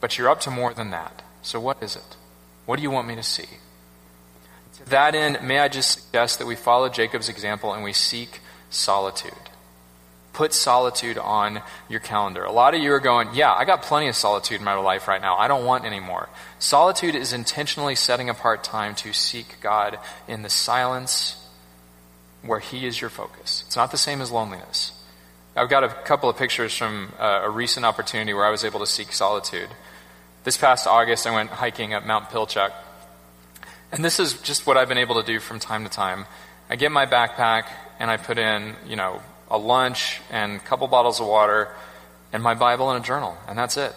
But 0.00 0.18
you're 0.18 0.28
up 0.28 0.40
to 0.42 0.50
more 0.50 0.74
than 0.74 0.90
that. 0.90 1.22
So 1.42 1.60
what 1.60 1.82
is 1.82 1.96
it? 1.96 2.16
What 2.66 2.76
do 2.76 2.82
you 2.82 2.90
want 2.90 3.08
me 3.08 3.14
to 3.16 3.22
see? 3.22 3.48
To 4.78 4.90
that 4.90 5.14
end, 5.14 5.38
may 5.42 5.58
I 5.58 5.68
just 5.68 5.90
suggest 5.90 6.38
that 6.38 6.46
we 6.46 6.56
follow 6.56 6.88
Jacob's 6.88 7.28
example 7.28 7.72
and 7.72 7.84
we 7.84 7.92
seek 7.92 8.40
solitude. 8.70 9.32
Put 10.32 10.54
solitude 10.54 11.18
on 11.18 11.60
your 11.90 12.00
calendar. 12.00 12.42
A 12.44 12.52
lot 12.52 12.74
of 12.74 12.80
you 12.80 12.92
are 12.92 13.00
going, 13.00 13.28
Yeah, 13.34 13.52
I 13.52 13.64
got 13.64 13.82
plenty 13.82 14.08
of 14.08 14.16
solitude 14.16 14.58
in 14.58 14.64
my 14.64 14.74
life 14.74 15.06
right 15.06 15.20
now. 15.20 15.36
I 15.36 15.46
don't 15.46 15.66
want 15.66 15.84
any 15.84 16.00
more. 16.00 16.30
Solitude 16.58 17.14
is 17.14 17.34
intentionally 17.34 17.94
setting 17.94 18.30
apart 18.30 18.64
time 18.64 18.94
to 18.96 19.12
seek 19.12 19.60
God 19.60 19.98
in 20.26 20.42
the 20.42 20.48
silence 20.48 21.36
where 22.40 22.60
He 22.60 22.86
is 22.86 23.00
your 23.00 23.10
focus. 23.10 23.64
It's 23.66 23.76
not 23.76 23.90
the 23.90 23.98
same 23.98 24.22
as 24.22 24.30
loneliness. 24.30 24.92
I've 25.54 25.68
got 25.68 25.84
a 25.84 25.88
couple 25.88 26.30
of 26.30 26.38
pictures 26.38 26.74
from 26.74 27.12
uh, 27.18 27.42
a 27.44 27.50
recent 27.50 27.84
opportunity 27.84 28.32
where 28.32 28.46
I 28.46 28.50
was 28.50 28.64
able 28.64 28.80
to 28.80 28.86
seek 28.86 29.12
solitude. 29.12 29.68
This 30.44 30.56
past 30.56 30.86
August, 30.86 31.26
I 31.26 31.34
went 31.34 31.50
hiking 31.50 31.92
up 31.92 32.06
Mount 32.06 32.30
Pilchuck. 32.30 32.72
And 33.92 34.02
this 34.02 34.18
is 34.18 34.40
just 34.40 34.66
what 34.66 34.78
I've 34.78 34.88
been 34.88 34.96
able 34.96 35.20
to 35.20 35.26
do 35.26 35.40
from 35.40 35.60
time 35.60 35.84
to 35.84 35.90
time. 35.90 36.24
I 36.70 36.76
get 36.76 36.90
my 36.90 37.04
backpack 37.04 37.64
and 37.98 38.10
I 38.10 38.16
put 38.16 38.38
in, 38.38 38.74
you 38.86 38.96
know, 38.96 39.20
a 39.50 39.58
lunch 39.58 40.22
and 40.30 40.56
a 40.56 40.58
couple 40.60 40.88
bottles 40.88 41.20
of 41.20 41.26
water 41.26 41.68
and 42.32 42.42
my 42.42 42.54
Bible 42.54 42.90
and 42.90 43.04
a 43.04 43.06
journal, 43.06 43.36
and 43.46 43.58
that's 43.58 43.76
it. 43.76 43.94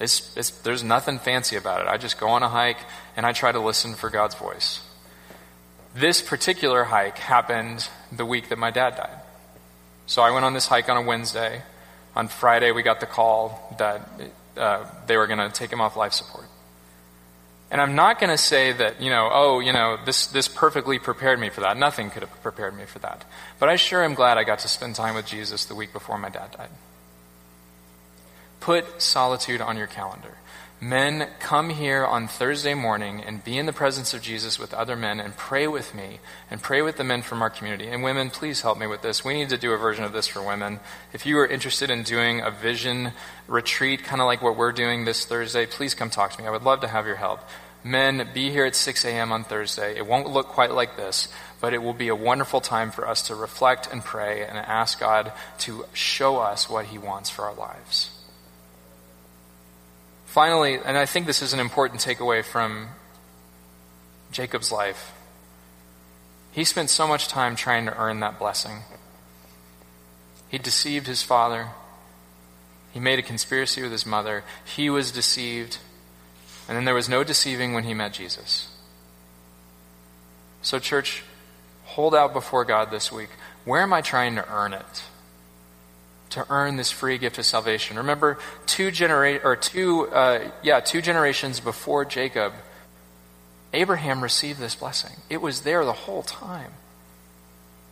It's, 0.00 0.36
it's, 0.36 0.50
there's 0.50 0.82
nothing 0.82 1.20
fancy 1.20 1.54
about 1.54 1.82
it. 1.82 1.86
I 1.86 1.98
just 1.98 2.18
go 2.18 2.30
on 2.30 2.42
a 2.42 2.48
hike 2.48 2.78
and 3.16 3.24
I 3.24 3.32
try 3.32 3.52
to 3.52 3.60
listen 3.60 3.94
for 3.94 4.10
God's 4.10 4.34
voice. 4.34 4.80
This 5.94 6.20
particular 6.20 6.82
hike 6.82 7.18
happened 7.18 7.88
the 8.10 8.26
week 8.26 8.48
that 8.48 8.58
my 8.58 8.72
dad 8.72 8.96
died. 8.96 9.20
So 10.06 10.22
I 10.22 10.30
went 10.30 10.44
on 10.44 10.54
this 10.54 10.66
hike 10.66 10.88
on 10.88 10.96
a 10.96 11.02
Wednesday. 11.02 11.62
On 12.16 12.28
Friday, 12.28 12.70
we 12.70 12.82
got 12.82 13.00
the 13.00 13.06
call 13.06 13.74
that 13.78 14.08
uh, 14.56 14.86
they 15.06 15.16
were 15.16 15.26
going 15.26 15.38
to 15.38 15.50
take 15.50 15.72
him 15.72 15.80
off 15.80 15.96
life 15.96 16.12
support. 16.12 16.46
And 17.70 17.80
I'm 17.80 17.96
not 17.96 18.20
going 18.20 18.30
to 18.30 18.38
say 18.38 18.72
that, 18.72 19.02
you 19.02 19.10
know, 19.10 19.28
oh, 19.32 19.58
you 19.58 19.72
know, 19.72 19.98
this, 20.04 20.28
this 20.28 20.46
perfectly 20.46 20.98
prepared 20.98 21.40
me 21.40 21.48
for 21.48 21.62
that. 21.62 21.76
Nothing 21.76 22.10
could 22.10 22.22
have 22.22 22.42
prepared 22.42 22.76
me 22.76 22.84
for 22.84 23.00
that. 23.00 23.24
But 23.58 23.68
I 23.68 23.76
sure 23.76 24.04
am 24.04 24.14
glad 24.14 24.38
I 24.38 24.44
got 24.44 24.60
to 24.60 24.68
spend 24.68 24.94
time 24.94 25.16
with 25.16 25.26
Jesus 25.26 25.64
the 25.64 25.74
week 25.74 25.92
before 25.92 26.16
my 26.18 26.28
dad 26.28 26.52
died. 26.52 26.68
Put 28.64 29.02
solitude 29.02 29.60
on 29.60 29.76
your 29.76 29.86
calendar. 29.86 30.38
Men, 30.80 31.28
come 31.38 31.68
here 31.68 32.02
on 32.02 32.26
Thursday 32.26 32.72
morning 32.72 33.22
and 33.22 33.44
be 33.44 33.58
in 33.58 33.66
the 33.66 33.74
presence 33.74 34.14
of 34.14 34.22
Jesus 34.22 34.58
with 34.58 34.72
other 34.72 34.96
men 34.96 35.20
and 35.20 35.36
pray 35.36 35.66
with 35.66 35.94
me 35.94 36.18
and 36.50 36.62
pray 36.62 36.80
with 36.80 36.96
the 36.96 37.04
men 37.04 37.20
from 37.20 37.42
our 37.42 37.50
community. 37.50 37.88
And 37.88 38.02
women, 38.02 38.30
please 38.30 38.62
help 38.62 38.78
me 38.78 38.86
with 38.86 39.02
this. 39.02 39.22
We 39.22 39.34
need 39.34 39.50
to 39.50 39.58
do 39.58 39.72
a 39.72 39.76
version 39.76 40.02
of 40.02 40.14
this 40.14 40.26
for 40.26 40.40
women. 40.40 40.80
If 41.12 41.26
you 41.26 41.38
are 41.40 41.46
interested 41.46 41.90
in 41.90 42.04
doing 42.04 42.40
a 42.40 42.50
vision 42.50 43.12
retreat, 43.48 44.02
kind 44.02 44.22
of 44.22 44.26
like 44.26 44.40
what 44.40 44.56
we're 44.56 44.72
doing 44.72 45.04
this 45.04 45.26
Thursday, 45.26 45.66
please 45.66 45.94
come 45.94 46.08
talk 46.08 46.32
to 46.32 46.40
me. 46.40 46.48
I 46.48 46.50
would 46.50 46.62
love 46.62 46.80
to 46.80 46.88
have 46.88 47.04
your 47.04 47.16
help. 47.16 47.40
Men, 47.84 48.30
be 48.32 48.50
here 48.50 48.64
at 48.64 48.76
6 48.76 49.04
a.m. 49.04 49.30
on 49.30 49.44
Thursday. 49.44 49.94
It 49.94 50.06
won't 50.06 50.30
look 50.30 50.48
quite 50.48 50.72
like 50.72 50.96
this, 50.96 51.28
but 51.60 51.74
it 51.74 51.82
will 51.82 51.92
be 51.92 52.08
a 52.08 52.16
wonderful 52.16 52.62
time 52.62 52.92
for 52.92 53.06
us 53.06 53.20
to 53.28 53.34
reflect 53.34 53.92
and 53.92 54.02
pray 54.02 54.42
and 54.42 54.56
ask 54.56 54.98
God 54.98 55.34
to 55.58 55.84
show 55.92 56.38
us 56.38 56.70
what 56.70 56.86
He 56.86 56.96
wants 56.96 57.28
for 57.28 57.44
our 57.44 57.54
lives. 57.54 58.13
Finally, 60.34 60.80
and 60.84 60.98
I 60.98 61.06
think 61.06 61.28
this 61.28 61.42
is 61.42 61.52
an 61.52 61.60
important 61.60 62.00
takeaway 62.00 62.44
from 62.44 62.88
Jacob's 64.32 64.72
life, 64.72 65.12
he 66.50 66.64
spent 66.64 66.90
so 66.90 67.06
much 67.06 67.28
time 67.28 67.54
trying 67.54 67.86
to 67.86 67.96
earn 67.96 68.18
that 68.18 68.36
blessing. 68.36 68.80
He 70.48 70.58
deceived 70.58 71.06
his 71.06 71.22
father. 71.22 71.68
He 72.92 72.98
made 72.98 73.20
a 73.20 73.22
conspiracy 73.22 73.80
with 73.80 73.92
his 73.92 74.04
mother. 74.04 74.42
He 74.64 74.90
was 74.90 75.12
deceived. 75.12 75.78
And 76.66 76.76
then 76.76 76.84
there 76.84 76.96
was 76.96 77.08
no 77.08 77.22
deceiving 77.22 77.72
when 77.72 77.84
he 77.84 77.94
met 77.94 78.12
Jesus. 78.12 78.66
So, 80.62 80.80
church, 80.80 81.22
hold 81.84 82.12
out 82.12 82.32
before 82.32 82.64
God 82.64 82.90
this 82.90 83.12
week. 83.12 83.30
Where 83.64 83.82
am 83.82 83.92
I 83.92 84.00
trying 84.00 84.34
to 84.34 84.52
earn 84.52 84.72
it? 84.72 85.04
To 86.34 86.46
earn 86.50 86.76
this 86.76 86.90
free 86.90 87.18
gift 87.18 87.38
of 87.38 87.46
salvation. 87.46 87.96
Remember, 87.96 88.38
two 88.66 88.90
genera- 88.90 89.40
or 89.42 89.56
two, 89.56 90.08
uh, 90.08 90.50
yeah, 90.62 90.80
two 90.80 91.02
generations 91.02 91.60
before 91.60 92.04
Jacob, 92.04 92.52
Abraham 93.72 94.22
received 94.22 94.60
this 94.60 94.74
blessing. 94.74 95.16
It 95.28 95.42
was 95.42 95.62
there 95.62 95.84
the 95.84 95.92
whole 95.92 96.22
time. 96.22 96.72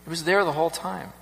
It 0.07 0.11
was 0.11 0.25
there 0.25 0.45
the 0.45 0.53
whole 0.53 0.71
time. 0.71 1.13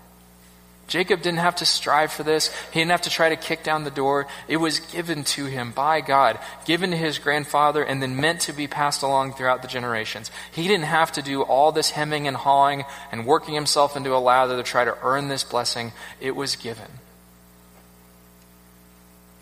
Jacob 0.91 1.23
didn't 1.23 1.39
have 1.39 1.55
to 1.57 1.65
strive 1.65 2.11
for 2.11 2.25
this. 2.25 2.53
He 2.73 2.81
didn't 2.81 2.91
have 2.91 3.03
to 3.03 3.11
try 3.11 3.29
to 3.29 3.37
kick 3.37 3.63
down 3.63 3.85
the 3.85 3.93
door. 3.93 4.27
It 4.49 4.57
was 4.57 4.81
given 4.81 5.23
to 5.23 5.45
him 5.45 5.71
by 5.71 6.01
God, 6.01 6.41
given 6.67 6.91
to 6.91 6.97
his 6.97 7.21
grandfather, 7.21 7.85
and 7.85 8.03
then 8.03 8.21
meant 8.21 8.41
to 8.43 8.53
be 8.53 8.67
passed 8.67 9.03
along 9.03 9.35
throughout 9.35 9.63
the 9.63 9.69
generations. 9.69 10.33
He 10.51 10.67
didn't 10.67 10.87
have 10.87 11.13
to 11.13 11.23
do 11.23 11.43
all 11.43 11.71
this 11.71 11.91
hemming 11.91 12.27
and 12.27 12.37
hawing 12.37 12.85
and 13.13 13.25
working 13.25 13.55
himself 13.55 13.97
into 13.97 14.17
a 14.17 14.19
lather 14.19 14.57
to 14.57 14.65
try 14.65 14.85
to 14.85 14.99
earn 15.03 15.29
this 15.29 15.45
blessing. 15.45 15.93
It 16.21 16.35
was 16.35 16.57
given. 16.57 16.91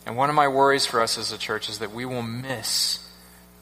And 0.08 0.16
one 0.16 0.30
of 0.30 0.34
my 0.34 0.48
worries 0.48 0.86
for 0.86 1.02
us 1.02 1.18
as 1.18 1.32
a 1.32 1.38
church 1.38 1.68
is 1.68 1.80
that 1.80 1.92
we 1.92 2.06
will 2.06 2.22
miss 2.22 3.06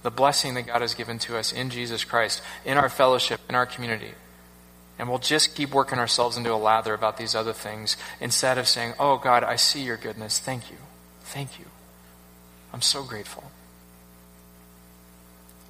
the 0.05 0.13
blessing 0.13 0.55
that 0.55 0.69
God 0.69 0.81
has 0.81 0.95
given 0.95 1.19
to 1.19 1.37
us 1.37 1.53
in 1.53 1.71
Jesus 1.71 2.05
Christ, 2.05 2.41
in 2.65 2.79
our 2.79 2.89
fellowship, 2.89 3.41
in 3.49 3.57
our 3.57 3.67
community. 3.67 4.13
And 4.97 5.09
we'll 5.09 5.19
just 5.19 5.57
keep 5.57 5.75
working 5.75 5.99
ourselves 5.99 6.37
into 6.37 6.53
a 6.53 6.55
lather 6.55 6.95
about 6.95 7.17
these 7.17 7.35
other 7.35 7.53
things 7.53 7.97
instead 8.21 8.59
of 8.59 8.69
saying, 8.69 8.95
Oh, 8.97 9.19
God, 9.19 9.43
I 9.43 9.57
see 9.57 9.83
your 9.83 9.97
goodness. 9.97 10.39
Thank 10.39 10.71
you. 10.71 10.77
Thank 11.23 11.59
you. 11.59 11.65
I'm 12.73 12.81
so 12.81 13.03
grateful. 13.03 13.51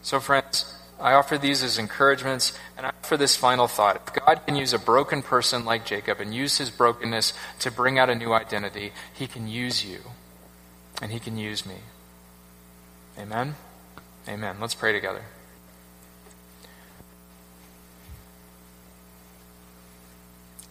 So, 0.03 0.21
friends, 0.21 0.71
I 1.01 1.15
offer 1.15 1.39
these 1.39 1.63
as 1.63 1.79
encouragements, 1.79 2.53
and 2.77 2.85
I 2.85 2.91
offer 2.91 3.17
this 3.17 3.35
final 3.35 3.67
thought. 3.67 3.97
If 4.09 4.23
God 4.27 4.43
can 4.47 4.57
use 4.57 4.75
a 4.75 4.79
broken 4.79 5.23
person 5.23 5.65
like 5.65 5.87
Jacob 5.87 6.21
and 6.21 6.35
use 6.35 6.59
his 6.59 6.69
brokenness 6.69 7.33
to 7.61 7.71
bring 7.71 7.99
out 7.99 8.11
a 8.11 8.15
new 8.15 8.35
identity, 8.35 8.93
he 9.15 9.27
can 9.27 9.49
use 9.49 9.83
you 9.83 10.01
and 11.03 11.13
He 11.13 11.19
can 11.19 11.37
use 11.37 11.67
me. 11.67 11.77
Amen? 13.19 13.55
Amen. 14.29 14.57
Let's 14.61 14.75
pray 14.75 14.93
together. 14.93 15.23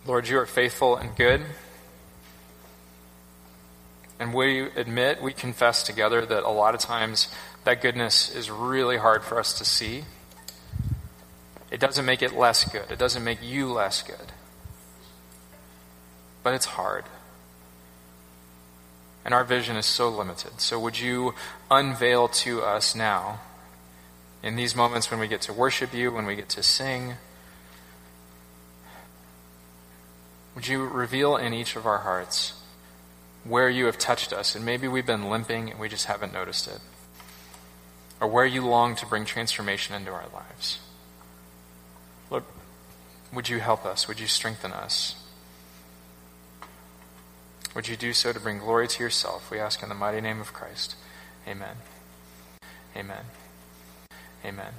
Lord, 0.06 0.28
you 0.28 0.38
are 0.38 0.46
faithful 0.46 0.98
and 0.98 1.16
good. 1.16 1.42
And 4.20 4.34
we 4.34 4.62
admit, 4.62 5.22
we 5.22 5.34
confess 5.34 5.84
together 5.84 6.26
that 6.26 6.44
a 6.44 6.50
lot 6.50 6.76
of 6.76 6.80
times 6.80 7.28
that 7.64 7.82
goodness 7.82 8.34
is 8.34 8.52
really 8.52 8.98
hard 8.98 9.24
for 9.24 9.40
us 9.40 9.58
to 9.58 9.66
see. 9.66 10.06
It 11.72 11.80
doesn't 11.80 12.06
make 12.06 12.22
it 12.22 12.34
less 12.34 12.64
good, 12.72 12.92
it 12.92 13.00
doesn't 13.00 13.24
make 13.24 13.40
you 13.42 13.72
less 13.72 14.04
good. 14.04 14.32
But 16.44 16.54
it's 16.54 16.66
hard. 16.66 17.06
And 19.26 19.34
our 19.34 19.44
vision 19.44 19.76
is 19.76 19.88
so 19.88 20.08
limited. 20.08 20.62
So 20.62 20.80
would 20.80 21.00
you 21.00 21.34
unveil 21.72 22.28
to 22.28 22.62
us 22.62 22.96
now, 22.96 23.42
in 24.44 24.56
these 24.56 24.76
moments 24.76 25.10
when 25.10 25.20
we 25.20 25.28
get 25.28 25.42
to 25.42 25.54
worship 25.54 25.92
you, 25.92 26.12
when 26.12 26.28
we 26.28 26.36
get 26.36 26.48
to 26.50 26.62
sing, 26.62 27.16
would 30.54 30.68
you 30.68 30.86
reveal 30.86 31.36
in 31.36 31.54
each 31.54 31.76
of 31.76 31.88
our 31.88 31.98
hearts 31.98 32.54
where 33.44 33.68
you 33.68 33.88
have 33.88 33.98
touched 33.98 34.32
us? 34.32 34.54
And 34.54 34.64
maybe 34.64 34.88
we've 34.88 35.06
been 35.06 35.30
limping 35.32 35.72
and 35.72 35.80
we 35.80 35.90
just 35.90 36.06
haven't 36.06 36.32
noticed 36.32 36.68
it. 36.68 36.80
Or 38.22 38.28
where 38.28 38.46
you 38.46 38.66
long 38.66 38.96
to 38.98 39.06
bring 39.08 39.26
transformation 39.26 39.96
into 39.96 40.12
our 40.12 40.28
lives. 40.32 40.80
Lord, 42.30 42.44
would 43.34 43.50
you 43.50 43.60
help 43.60 43.86
us? 43.86 44.08
Would 44.08 44.20
you 44.20 44.28
strengthen 44.28 44.72
us? 44.72 45.16
Would 47.76 47.90
you 47.90 47.98
do 47.98 48.14
so 48.14 48.32
to 48.32 48.40
bring 48.40 48.60
glory 48.60 48.88
to 48.88 49.04
yourself? 49.04 49.52
We 49.52 49.60
ask 49.60 49.84
in 49.84 49.90
the 49.90 49.96
mighty 49.96 50.22
name 50.22 50.40
of 50.40 50.54
Christ. 50.54 50.96
Amen. 51.46 51.76
Amen. 52.96 53.26
Amen. 54.46 54.74